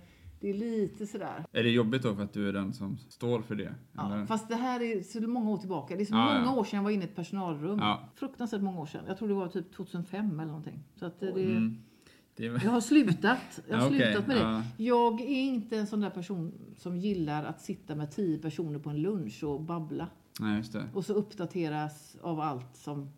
[0.43, 1.45] det är lite sådär.
[1.51, 3.75] Är det jobbigt då för att du är den som står för det?
[3.93, 4.25] Ja, Eller?
[4.25, 5.95] fast det här är så många år tillbaka.
[5.95, 6.59] Det är så Ja, många ja.
[6.59, 7.79] år sedan jag var inne i ett personalrum.
[7.79, 8.09] Ja.
[8.15, 9.03] Fruktansvärt många år sedan.
[9.07, 10.83] Jag tror det var typ 2005 eller någonting.
[10.95, 11.77] Så att det, Mm.
[12.35, 12.43] Det.
[12.45, 13.59] Jag har slutat.
[13.69, 14.83] Jag har okej, slutat med det.
[14.83, 18.89] Jag är inte en sån där person som gillar att sitta med tio personer på
[18.89, 20.07] en lunch och babbla.
[20.39, 20.83] Nej, just det.
[20.93, 23.09] Och så uppdateras av allt som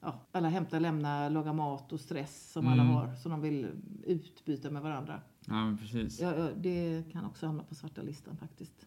[0.00, 2.94] ja, alla hämtar, lämnar, lagar mat och stress som alla Mm.
[2.94, 3.14] har.
[3.14, 3.66] Som de vill
[4.04, 5.20] utbyta med varandra.
[5.46, 6.20] Ja, precis.
[6.20, 8.86] Ja, ja, det kan också hamna på svarta listan faktiskt.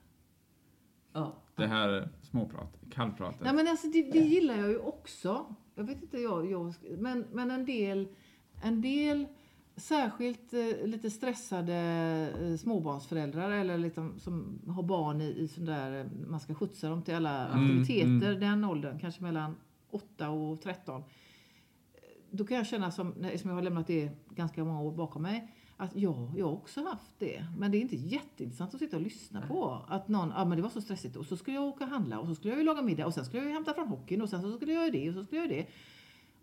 [1.14, 1.36] Ja.
[1.56, 3.42] Det här småprat, kallpratet.
[3.42, 5.56] Nej, men alltså, det, det gillar jag ju också.
[5.76, 8.08] Jag vet inte, jag, jag, men, men en del,
[8.62, 9.28] en del
[9.78, 11.76] särskilt eh, lite stressade
[12.42, 16.90] eh, småbarnsföräldrar eller liksom, som har barn i, i sån där, eh, man ska skjutsa
[16.90, 18.40] dem till alla Mm, aktiviteter, mm.
[18.40, 19.56] den åldern, kanske mellan
[19.92, 21.04] 8 och 13.
[22.32, 25.52] Då kan jag känna, som, som jag har lämnat det ganska många år bakom mig,
[25.78, 27.46] att ja, jag har också haft det.
[27.58, 29.86] Men det är inte jätteintressant att sitta och lyssna på.
[29.88, 32.20] Att någon, ja men det var så stressigt och så skulle jag åka och handla
[32.20, 34.22] och så skulle jag ju laga middag och sen skulle jag ju hämta från hockeyn
[34.22, 35.68] och sen så skulle jag göra det och så skulle jag göra det.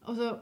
[0.03, 0.39] Alltså,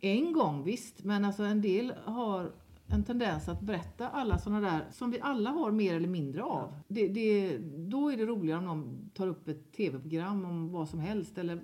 [0.00, 2.52] en gång visst, men alltså en del har
[2.86, 6.74] en tendens att berätta alla sådana där, som vi alla har mer eller mindre av.
[6.88, 11.00] Det, det, då är det roligare om någon tar upp ett tv-program om vad som
[11.00, 11.62] helst eller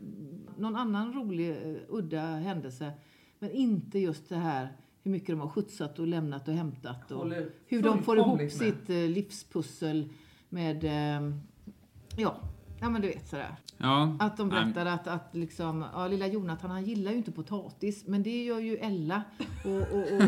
[0.57, 2.93] någon annan rolig, eh, udda händelse.
[3.39, 7.11] Men inte just det här hur mycket de har skjutsat och lämnat och hämtat.
[7.11, 8.53] Och Håller hur de får ihop med.
[8.53, 10.09] sitt eh, livspussel
[10.49, 11.33] med, eh,
[12.17, 12.35] ja,
[12.81, 13.57] ja men du vet sådär.
[13.77, 14.17] Ja.
[14.21, 18.23] Att de berättar att, att liksom, ja, lilla Jonathan han gillar ju inte potatis, men
[18.23, 19.23] det gör ju Ella.
[19.65, 20.23] Och, och, och,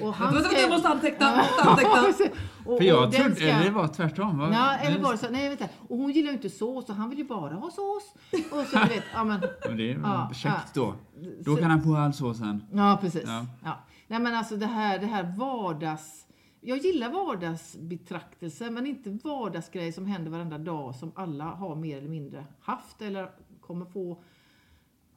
[0.00, 1.36] och, och han ska- Jag måste anteckna!
[1.36, 2.02] måste anteckna.
[2.66, 4.38] och, För jag trodde, ska- eller det var tvärtom.
[4.38, 4.48] va?
[4.52, 5.64] Ja, eller var det så, nej vänta.
[5.88, 8.14] Och hon gillar ju inte sås, och han vill ju bara ha sås.
[8.52, 9.40] Och så du vet, ja men.
[9.68, 10.94] Men det är Ja, käckt då.
[11.40, 12.64] Då Så- kan han få all såsen.
[12.72, 13.24] Ja, precis.
[13.64, 13.78] Ja.
[14.06, 14.18] Ja.
[14.18, 16.26] Nej men alltså det här, det här vardags...
[16.60, 22.08] Jag gillar vardagsbetraktelse, men inte vardagsgrejer som händer varenda dag som alla har mer eller
[22.08, 23.30] mindre haft eller
[23.60, 24.22] kommer få.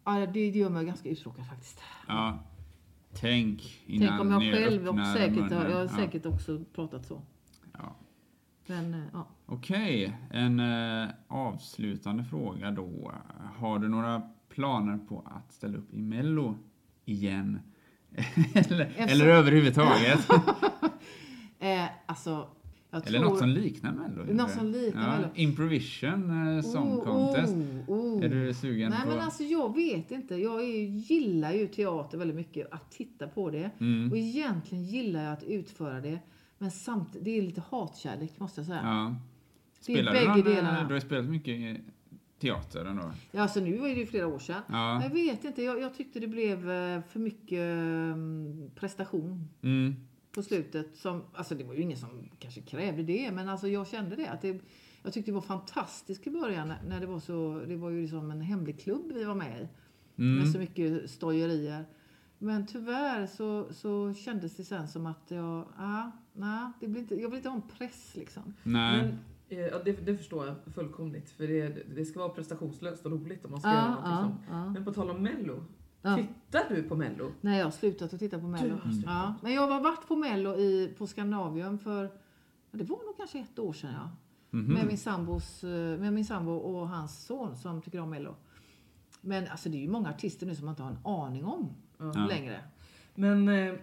[0.03, 1.81] Ja, det, gör mig ganska uttråkad faktiskt.
[2.07, 2.39] Ja.
[3.13, 5.51] Tänk innan Tänk om jag ni själv och säkert, munnen.
[5.51, 5.87] jag har Ja.
[5.87, 7.21] säkert också pratat så.
[7.73, 7.95] Ja.
[8.67, 9.27] Men, eh, ja.
[9.45, 13.11] Okej, en eh, avslutande fråga då.
[13.57, 16.57] Har du några planer på att ställa upp i Mello
[17.05, 17.59] igen?
[18.15, 20.19] Eller, Eftersom- eller överhuvudtaget?
[21.61, 22.47] Eh, alltså,
[22.91, 23.29] jag eller tror...
[23.29, 24.33] något som liknar Mello?
[24.33, 25.27] Något som liknar ja, Mello.
[25.35, 27.53] Improvision eh, Song Oh, Contest.
[27.87, 28.23] oh, oh.
[28.25, 29.09] Är du sugen Nej på?
[29.09, 30.35] men alltså jag vet inte.
[30.35, 32.67] Jag är, gillar ju teater väldigt mycket.
[32.71, 33.69] Att titta på det.
[33.79, 34.11] Mm.
[34.11, 36.19] Och egentligen gillar jag att utföra det.
[36.57, 38.81] Men samtidigt, det är lite hatkärlek måste jag säga.
[38.83, 39.15] Ja.
[39.85, 40.87] Det är Spelar du, bägge någon, eh, delarna.
[40.87, 41.77] du har spelat mycket
[42.39, 43.11] teater ändå?
[43.31, 44.61] Ja, alltså nu är det ju flera år sedan.
[44.69, 45.03] Ja.
[45.03, 49.95] Jag vet inte, jag, jag tyckte det blev eh, för mycket mm, prestation Mm.
[50.31, 50.97] på slutet.
[50.97, 54.27] Som, alltså det var ju ingen som kanske krävde det, men alltså jag kände det.
[54.27, 54.59] Att det
[55.03, 58.31] jag tyckte det var fantastiskt i början när, det var så, det var ju liksom
[58.31, 59.67] en hemlig klubb vi var med i.
[60.21, 60.37] Mm.
[60.37, 61.85] Med så mycket stojerier.
[62.37, 67.15] Men tyvärr så, så kändes det sen som att jag, ah, nej, det blir inte,
[67.15, 68.53] jag vill inte ha en press liksom.
[68.63, 68.97] Nej.
[69.01, 69.19] Men,
[69.49, 71.29] ja, det, det förstår jag fullkomligt.
[71.29, 74.21] För det, det ska vara prestationslöst och roligt om man ska göra Ja, någonting ja,
[74.21, 74.41] sånt.
[74.49, 74.69] ja.
[74.69, 75.63] Men på tal om Mello.
[76.01, 76.15] Ja.
[76.17, 77.31] Tittar du på Mello?
[77.41, 78.67] Nej, jag har slutat att titta på Mello.
[78.67, 79.03] Du har slutat.
[79.05, 82.03] Ja, men jag har varit på Mello i, på Scandinavium för,
[82.71, 84.09] det var nog kanske ett år sedan ja.
[84.51, 84.73] Mhm.
[84.73, 88.35] Med, min sambos, eh, med min sambo och hans son som tycker om Mello.
[89.21, 91.69] Men alltså det är ju många artister nu som man inte har en aning om
[91.97, 92.27] Ja.
[92.29, 92.59] längre.
[93.15, 93.73] Men eh,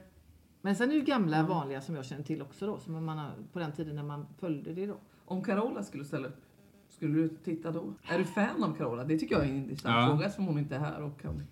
[0.60, 2.78] Men sen är det ju gamla vanliga som jag känner till också då.
[2.78, 4.96] Som man har, på den tiden när man följde det då.
[5.26, 6.42] Om Carola skulle ställa upp,
[6.88, 7.94] skulle du titta då?
[8.08, 9.04] Är du fan av Carola?
[9.04, 10.06] Det tycker jag är en intressant Ja.
[10.08, 11.42] fråga eftersom hon inte är här och kan...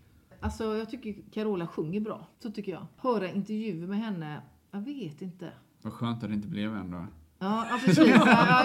[0.41, 2.27] Alltså jag tycker Carola sjunger bra.
[2.39, 2.87] Så tycker jag.
[2.97, 5.53] Höra intervjuer med henne, jag vet inte.
[5.83, 7.07] Vad skönt att det inte blev en då.
[7.39, 8.07] Ja, ja precis.
[8.09, 8.65] Ja,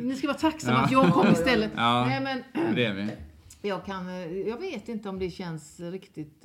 [0.00, 0.84] ni ska vara tacksamma Ja.
[0.84, 1.70] att jag kom istället.
[1.76, 2.04] ja.
[2.06, 2.20] Nej,
[2.54, 3.10] men Bredvid.
[3.62, 6.44] jag, kan, eh, jag vet inte om det känns riktigt...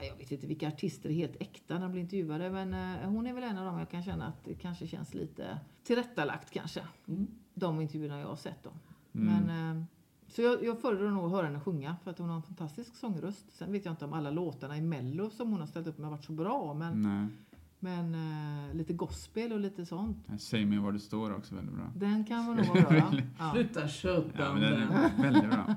[0.00, 2.50] Jag vet inte vilka artister är helt äkta när de blir intervjuade.
[2.50, 5.14] Men eh, hon är väl en av dem jag kan känna att det kanske känns
[5.14, 6.80] lite tillrättalagt kanske.
[7.08, 7.26] Mm.
[7.54, 8.70] De intervjuerna jag har sett då.
[9.20, 9.34] Mm.
[9.44, 9.84] Men, eh,
[10.28, 12.96] så jag, jag föredrar nog att höra henne sjunga för att hon har en fantastisk
[12.96, 13.44] sångröst.
[13.52, 16.04] Sen vet jag inte om alla låtarna i Mello som hon har ställt upp med
[16.06, 16.74] har varit så bra.
[16.74, 17.26] Men, Nej.
[17.78, 18.14] men
[18.68, 20.26] eh, lite gospel och lite sånt.
[20.38, 21.92] Säg mig var du står också väldigt bra.
[21.96, 23.00] Den kan väl nog vara bra.
[23.38, 23.56] va?
[23.74, 23.88] Ja.
[23.88, 25.74] Sluta Ja, om men den är väldigt bra.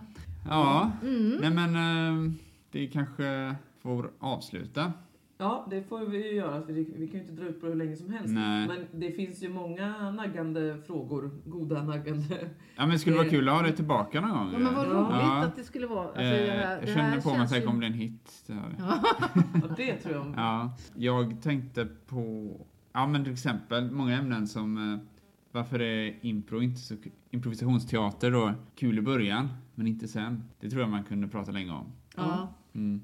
[0.50, 1.38] Ja, Mm.
[1.42, 2.38] nej men
[2.72, 4.94] det kanske får avsluta.
[5.42, 6.60] Ja, det får vi ju göra.
[6.60, 8.34] Det- vi kan ju inte dra ut på det hur länge som helst.
[8.34, 8.68] Nej.
[8.68, 11.32] Men det finns ju många naggande frågor.
[11.46, 12.36] Goda naggande.
[12.76, 14.50] Ja men det skulle vara Eh, kul att ha dig tillbaka någon gång.
[14.54, 15.44] Ja, men vad roligt Ja.
[15.44, 16.06] att det skulle vara.
[16.08, 18.44] Alltså, Eh, det här, jag det känner på mig att det kommer bli en hit.
[18.48, 18.76] Det här.
[18.80, 19.00] Ja.
[19.54, 20.34] Ja, det tror jag.
[20.38, 22.52] Ja, jag tänkte på,
[22.94, 25.00] ja men till exempel många ämnen som eh,
[25.52, 26.96] varför är impro inte så,
[27.32, 30.44] improvisationsteater då kul i början men inte sen?
[30.60, 31.86] Det tror jag man kunde prata länge om.
[32.16, 33.02] ja, Mm.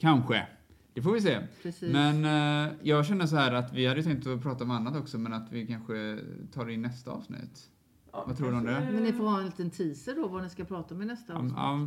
[0.00, 0.46] Kanske.
[0.94, 1.38] Det får vi se.
[1.62, 1.92] precis.
[1.92, 5.18] Men eh, jag känner så här att vi hade tänkt att prata om annat också
[5.18, 6.18] men att vi kanske
[6.52, 7.70] tar det i nästa avsnitt.
[8.12, 8.88] Ja, Vad tror du om det?
[8.92, 11.34] Men ni får ha en liten teaser då vad ni ska prata om i nästa
[11.34, 11.52] avsnitt.
[11.56, 11.86] ja,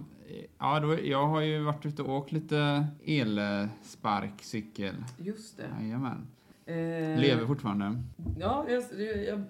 [0.59, 4.95] ja, då, jag har ju varit ute och åkt lite elsparkcykel.
[5.17, 5.69] Just det.
[5.81, 6.27] Jajamän.
[6.65, 6.75] Eh,
[7.21, 8.01] Lever fortfarande.
[8.39, 8.83] Ja, jag,
[9.27, 9.43] jag,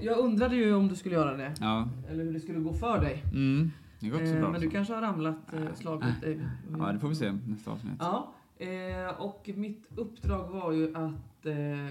[0.00, 1.54] jag undrade ju om du skulle göra det.
[1.60, 1.88] Ja.
[2.10, 3.22] Eller hur det skulle gå för dig.
[3.32, 3.70] Mm.
[4.00, 4.50] Det går inte så Eh, bra.
[4.50, 6.40] men du kanske har ramlat, eh, slagit dig.
[6.78, 7.92] Ja, det får vi se nästa avsnitt.
[7.98, 11.46] Ja, eh, och mitt uppdrag var ju att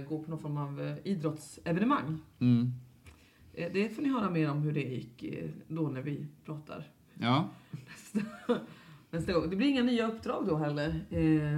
[0.10, 2.18] gå på någon form av idrottsevenemang.
[2.40, 2.72] Mm.
[3.74, 5.26] Det får ni höra mer om hur det gick
[5.68, 6.84] då när vi pratar
[7.14, 7.50] Ja,
[9.12, 9.50] nästa gång.
[9.50, 11.06] Det blir inga nya uppdrag då heller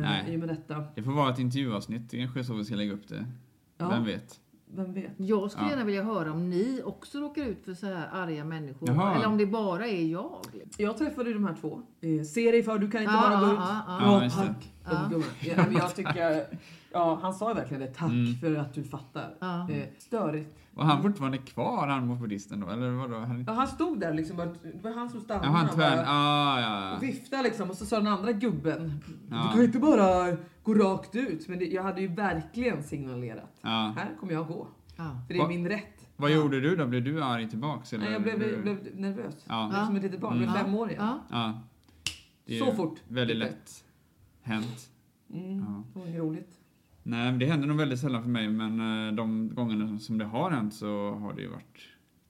[0.02, 0.26] Nej.
[0.34, 0.84] i och med detta.
[0.96, 2.10] det får vara ett intervjuavsnitt.
[2.10, 3.26] Det kanske är så vi ska lägga upp det.
[3.78, 4.40] Ja, Vem vet?
[4.76, 5.12] Vem vet?
[5.18, 5.70] Jag skulle Ja.
[5.72, 8.90] gärna vilja höra om ni också råkar ut för så här arga människor.
[8.90, 9.16] Jaha.
[9.16, 10.42] Eller om det bara är jag.
[10.78, 11.82] Jag träffade de här två.
[12.02, 13.60] Eh, se dig för, du kan inte Ja, bara gå ut.
[13.60, 14.24] ja, ja.
[14.86, 15.22] Ja.
[15.56, 15.66] Ja.
[15.80, 16.46] Jag tycker,
[16.98, 17.88] ja, han sa verkligen det.
[17.94, 18.36] Tack Mm.
[18.36, 19.34] för att du fattar.
[19.40, 19.70] Ja.
[19.72, 20.58] Eh, störigt.
[20.76, 22.70] Och han fortfarande kvar, han mopedisten då?
[22.70, 23.16] Eller vadå?
[23.20, 23.44] Han...
[23.48, 24.38] Ja, han stod där liksom.
[24.38, 25.46] bara- Det var han som stannade.
[25.48, 26.04] Ja, han bara- tvär...
[26.08, 27.08] Ah, ja, och ja.
[27.08, 29.00] viftade liksom och så sa den andra gubben
[29.32, 29.36] Ja.
[29.44, 31.48] Du kan ju inte bara gå rakt ut.
[31.48, 33.58] Men det, jag hade ju verkligen signalerat.
[33.62, 33.94] ja.
[33.98, 34.68] Här kommer jag gå.
[34.98, 35.04] Ja.
[35.28, 36.08] För det är Va- min rätt.
[36.16, 36.36] Vad Ja.
[36.36, 36.86] gjorde du då?
[36.88, 37.94] Blev du arg tillbaks?
[37.94, 38.04] Eller?
[38.04, 39.46] Nej, jag blev, Du- blev nervös.
[39.48, 39.70] Ja.
[39.74, 40.32] Jag är Som ett litet barn.
[40.32, 40.66] Jag blev Mm.
[40.66, 41.04] fem år igen.
[41.06, 41.20] Ja.
[41.32, 41.60] ja.
[42.46, 43.00] Det är Så fort.
[43.08, 43.84] Väldigt lätt
[44.42, 44.90] hänt.
[45.34, 45.58] Mm.
[45.60, 45.84] Ja.
[45.94, 46.57] Det var roligt.
[47.10, 50.52] Nej, det händer nog väldigt sällan för mig, men eh, de gångerna som det har
[50.52, 51.80] hänt så har det ju varit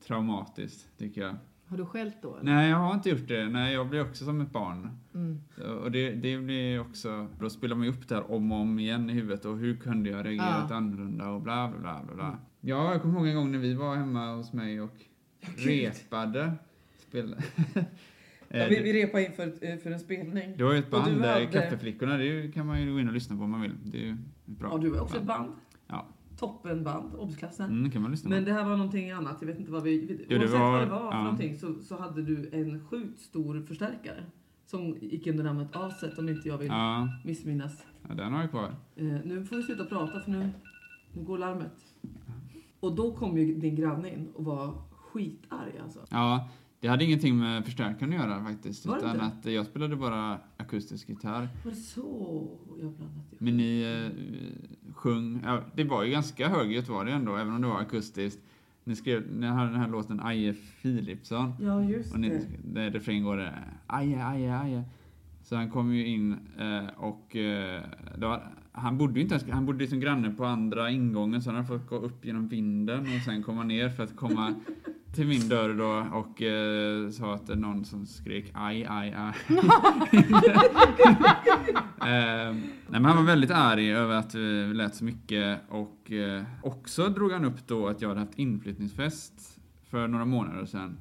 [0.08, 1.36] traumatiskt, tycker jag.
[1.66, 2.36] Har du skällt då?
[2.36, 2.44] Eller?
[2.54, 3.50] Nej, jag har inte gjort det.
[3.50, 4.90] Nej, jag blir också som ett barn.
[5.14, 5.42] Mm.
[5.84, 8.80] Och det, det blir också, då spelar man ju upp det här om och om
[8.80, 10.76] igen i huvudet och hur kunde jag reagerat Ja.
[10.76, 12.16] annorlunda och bla bla bla bla.
[12.16, 12.26] bla.
[12.28, 12.38] Mm.
[12.62, 14.94] Ja, jag kommer ihåg en gång när vi var hemma hos mig och
[15.58, 16.54] repade.
[17.00, 17.36] Spel...
[18.50, 20.54] Ja, Eh, vi, vi repade inför eh, för en spelning.
[20.58, 23.38] Du har ju ett band hade- Kaffeflickorna, det kan man ju gå in och lyssna
[23.38, 23.72] på om man vill.
[23.84, 24.18] Det är ju
[24.48, 24.70] bra.
[24.72, 25.52] Ja, du var också ett band.
[25.88, 26.06] Ja.
[26.38, 27.70] toppenband, Obs-klassen.
[27.72, 29.38] Mm, kan man lyssna Men det här var någonting annat.
[29.40, 29.98] Jag vet inte vad vi...
[30.06, 31.24] vi Jo, det oavsett var- vad det var för ja.
[31.24, 34.24] någonting så, så hade du en sjukt stor förstärkare.
[34.66, 37.84] Som gick under namnet Aset om inte jag vill Ja, missminnas.
[38.10, 38.76] ja, den har jag kvar.
[38.96, 40.50] Eh, nu får vi sluta prata för nu,
[41.14, 41.74] nu går larmet.
[42.80, 46.00] Och då kom ju din granne in och var skitarg alltså.
[46.10, 46.50] Ja,
[46.80, 48.86] det hade ingenting med förstärkaren att göra faktiskt.
[48.86, 51.50] Var utan att jag spelade bara akustisk gitarr.
[51.64, 52.48] Var det så
[52.82, 53.42] jag blandat ihop?
[53.42, 57.62] Men ni eh, sjöng, ja, det var ju ganska högljutt var det ändå, även om
[57.62, 58.40] det var akustiskt.
[58.84, 61.54] Ni skrev, ni hade den här låten Aje Philipsson.
[61.62, 62.46] Ja, just Och ni, det.
[62.64, 63.54] där refrängen går det
[63.88, 64.84] Aje, Aje, Aje.
[65.44, 67.82] Så han kom ju in eh, och eh,
[68.18, 71.56] var, han bodde ju inte ens, han bodde liksom granne på andra ingången så han
[71.56, 74.56] hade fått gå upp genom vinden och sen komma ner för att komma
[75.18, 79.14] till min dörr då och eh, sa att det är någon som skrek aj, aj,
[79.18, 79.34] aj.
[82.02, 86.44] eh, nej, men han var väldigt arg över att vi lät så mycket och eh,
[86.64, 89.60] också drog han upp då att jag hade haft inflyttningsfest
[89.90, 90.98] för några månader sedan.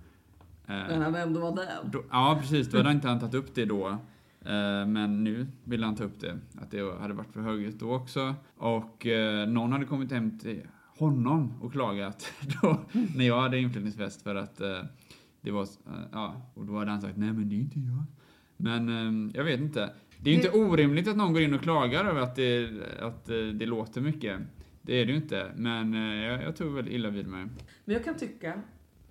[0.66, 1.78] Eh, Men han ändå var där.
[1.92, 2.70] då, ja, precis.
[2.70, 3.88] Då hade inte han tagit upp det då.
[3.88, 6.38] Eh, Men nu vill han ta upp det.
[6.60, 8.34] Att det hade varit för högljutt då också.
[8.56, 10.62] Och eh, någon hade kommit hem till
[10.98, 12.32] honom och klagat
[12.62, 12.80] då,
[13.16, 14.78] när jag hade inflyttningsfest för att eh,
[15.40, 15.68] det var, eh,
[16.12, 18.02] ja, och då hade han sagt nej men det är inte jag.
[18.56, 19.90] Men eh, jag vet inte.
[20.20, 22.68] Det är ju Det- inte orimligt att någon går in och klagar över att det,
[23.00, 24.40] att eh, det låter mycket.
[24.82, 27.46] Det är det ju inte, men eh, jag, jag tog väldigt illa vid mig.
[27.84, 28.62] Men jag kan tycka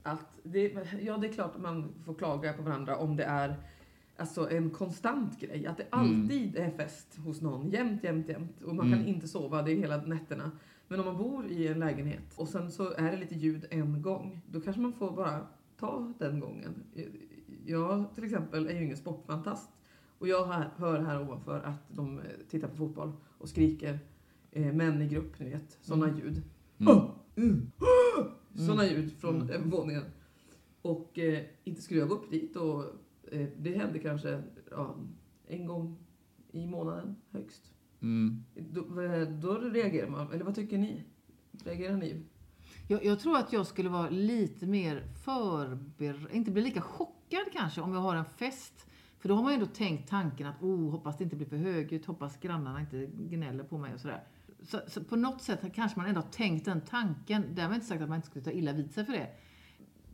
[0.03, 3.55] att det, ja, det är klart att man får klaga på varandra om det är
[4.17, 5.67] alltså, en konstant grej.
[5.67, 6.21] Att det Mm.
[6.21, 8.61] alltid är fest hos någon, jämt, jämt, jämt.
[8.63, 8.99] Och man Mm.
[8.99, 10.51] kan inte sova, det är hela nätterna.
[10.88, 14.01] Men om man bor i en lägenhet och sen så är det lite ljud en
[14.01, 16.83] gång, då kanske man får bara ta den gången.
[17.65, 19.69] Jag till exempel är ju ingen sportfantast.
[20.19, 20.45] Och jag
[20.77, 23.99] hör här ovanför att de eh, tittar på fotboll och skriker
[24.51, 25.77] eh, män i grupp, ni vet.
[25.81, 26.19] Sådana Mm.
[26.19, 26.41] ljud.
[27.38, 27.71] Mm.
[28.55, 29.49] Sådana ljud från Mm.
[29.49, 30.03] övervåningen.
[30.81, 32.83] Och eh, inte skulle jag gå upp dit och
[33.31, 34.95] eh, det hände kanske ja,
[35.47, 35.97] en gång
[36.51, 37.71] i månaden högst.
[38.05, 38.43] Mm.
[38.55, 41.03] Då, eh, då reagerar man, eller vad tycker ni?
[41.63, 42.25] Reagerar ni?
[42.87, 47.81] Jag, jag tror att jag skulle vara lite mer förberedd, inte bli lika chockad kanske
[47.81, 48.87] om jag har en fest.
[49.19, 51.57] För då har man ju ändå tänkt tanken att oh, hoppas det inte blir för
[51.57, 54.23] högljutt, hoppas grannarna inte gnäller på mig och sådär.
[54.63, 57.45] Så, så på något sätt kanske man ändå har tänkt den tanken.
[57.55, 59.29] Därmed inte sagt att man inte skulle ta illa vid sig för det.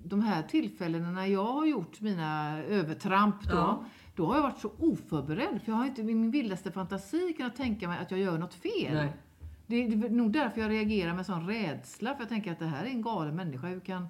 [0.03, 3.85] De här tillfällena när jag har gjort mina övertramp då, Ja.
[4.21, 5.61] Då har jag varit så oförberedd.
[5.65, 8.53] För jag har inte i min vildaste fantasi kunnat tänka mig att jag gör något
[8.53, 8.93] fel.
[8.93, 9.13] Nej.
[9.67, 12.13] Det, det är nog därför jag reagerar med sån rädsla.
[12.15, 13.67] För jag tänker att det här är en galen människa.
[13.67, 14.07] Hur kan...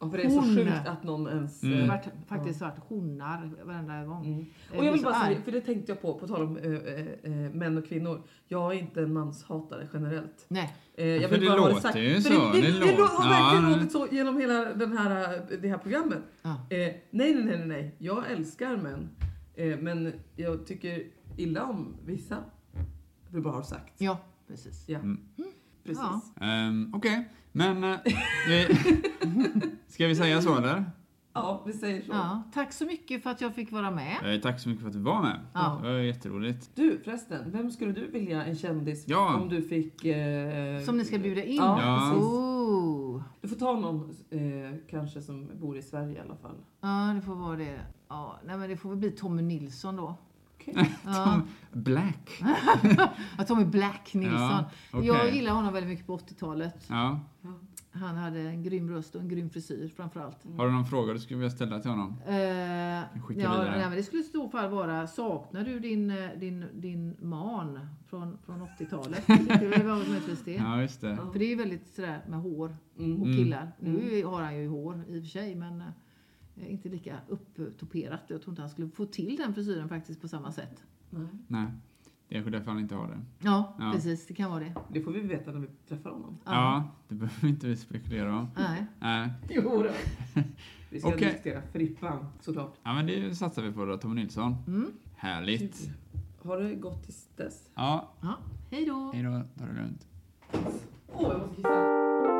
[0.00, 1.62] Ja, för det är så Hon- sjukt att någon ens...
[1.62, 1.74] Mm.
[1.76, 4.26] Det eh, har varit, faktiskt varit honar varenda gång.
[4.26, 4.46] Mm.
[4.70, 6.64] Jag Och jag vill bara säga, för det tänkte jag på, på tal om eh,
[6.72, 8.22] eh, eh, män och kvinnor.
[8.48, 10.46] Jag är inte en manshatare generellt.
[10.48, 10.74] Nej.
[10.94, 11.98] Eh, jag för vill det bara ha det låter sagt.
[11.98, 14.64] ju För så, Det, det, det det, lå- har verkligen ja, låtit så genom hela
[14.74, 16.18] den här, det här programmet.
[16.42, 16.50] Ja.
[16.50, 17.94] Eh, nej, nej, nej, nej, nej.
[17.98, 19.08] Jag älskar män.
[19.58, 21.02] Eh, men jag tycker
[21.36, 22.36] illa om vissa.
[23.30, 23.92] Vill bara ha det sagt.
[24.00, 24.84] Ja, precis.
[24.88, 25.20] Ja, Mm.
[25.84, 26.02] precis.
[26.40, 26.46] Ja.
[26.46, 27.84] Ehm, Okej, men...
[27.84, 27.96] eh,
[29.88, 30.84] ska vi säga så eller?
[31.32, 32.12] Ja, vi säger så.
[32.12, 34.34] Ja, tack så mycket för att jag fick vara med.
[34.34, 35.40] Eh, tack så mycket för att du var med.
[35.54, 35.80] Ja.
[35.82, 36.70] Det var jätteroligt.
[36.74, 39.36] Du förresten, vem skulle du vilja en kändis Ja.
[39.42, 40.04] om du fick...
[40.04, 41.56] Eh, Som ni ska bjuda in.
[41.56, 42.16] Ja, Ja.
[42.16, 43.22] Oh.
[43.40, 46.56] Du får ta någon eh, kanske som bor i Sverige i alla fall.
[46.80, 47.80] Ja, det får vara det.
[48.08, 50.14] Ja, nej, men det får väl bli Tommy Nilsson då.
[50.54, 50.94] Okej.
[51.04, 51.40] Ja.
[51.72, 52.42] Black.
[53.38, 54.38] Ja, Tommy Black Nilsson.
[54.40, 55.06] Ja, okej.
[55.06, 56.86] Jag gillar honom väldigt mycket på 80-talet.
[56.88, 57.20] Ja.
[57.92, 60.36] Han hade en grym röst och en grym frisyr framförallt.
[60.56, 62.16] Har du någon fråga du skulle vilja ställa till honom?
[62.26, 63.04] Eh, ja,
[63.36, 67.80] nej, men det skulle i så fall vara, saknar du din, eh, din, din man
[68.06, 69.26] från, från 80-talet?
[69.26, 70.52] det var möjligtvis det.
[70.56, 71.16] Ja, just det.
[71.32, 73.20] För det är ju väldigt sådär med hår Mm.
[73.20, 73.36] och Mm.
[73.38, 73.72] killar.
[73.78, 75.86] Nu har han ju hår i och för sig men eh,
[76.66, 77.16] inte lika
[77.56, 78.20] upptoperat.
[78.28, 80.82] Jag tror inte han skulle få till den frisyren faktiskt på samma sätt.
[81.10, 81.26] Nej.
[81.46, 81.66] Nej,
[82.28, 83.18] det är kanske därför han inte har det.
[83.38, 83.90] Ja, Ja.
[83.94, 84.26] precis.
[84.26, 84.72] Det kan vara det.
[84.92, 86.38] Det får vi veta när vi träffar honom.
[86.44, 88.48] Ja, det behöver inte vi spekulera om.
[88.56, 88.86] Nej.
[89.00, 89.30] Nej.
[89.50, 89.90] Jo då.
[90.90, 91.28] Vi ska Okej.
[91.28, 92.74] diskutera Frippan såklart.
[92.82, 94.54] Ja, men det satsar vi på då, Tommy Nilsson.
[94.66, 94.92] Mm.
[95.16, 95.90] Härligt.
[96.42, 97.70] Har det gått tills dess?
[97.74, 98.34] Ja, Ja.
[98.70, 99.10] Hej då!
[99.14, 99.42] hej då.
[99.58, 100.06] Ta det lugnt.
[101.12, 102.37] Åh, jag måste kissa.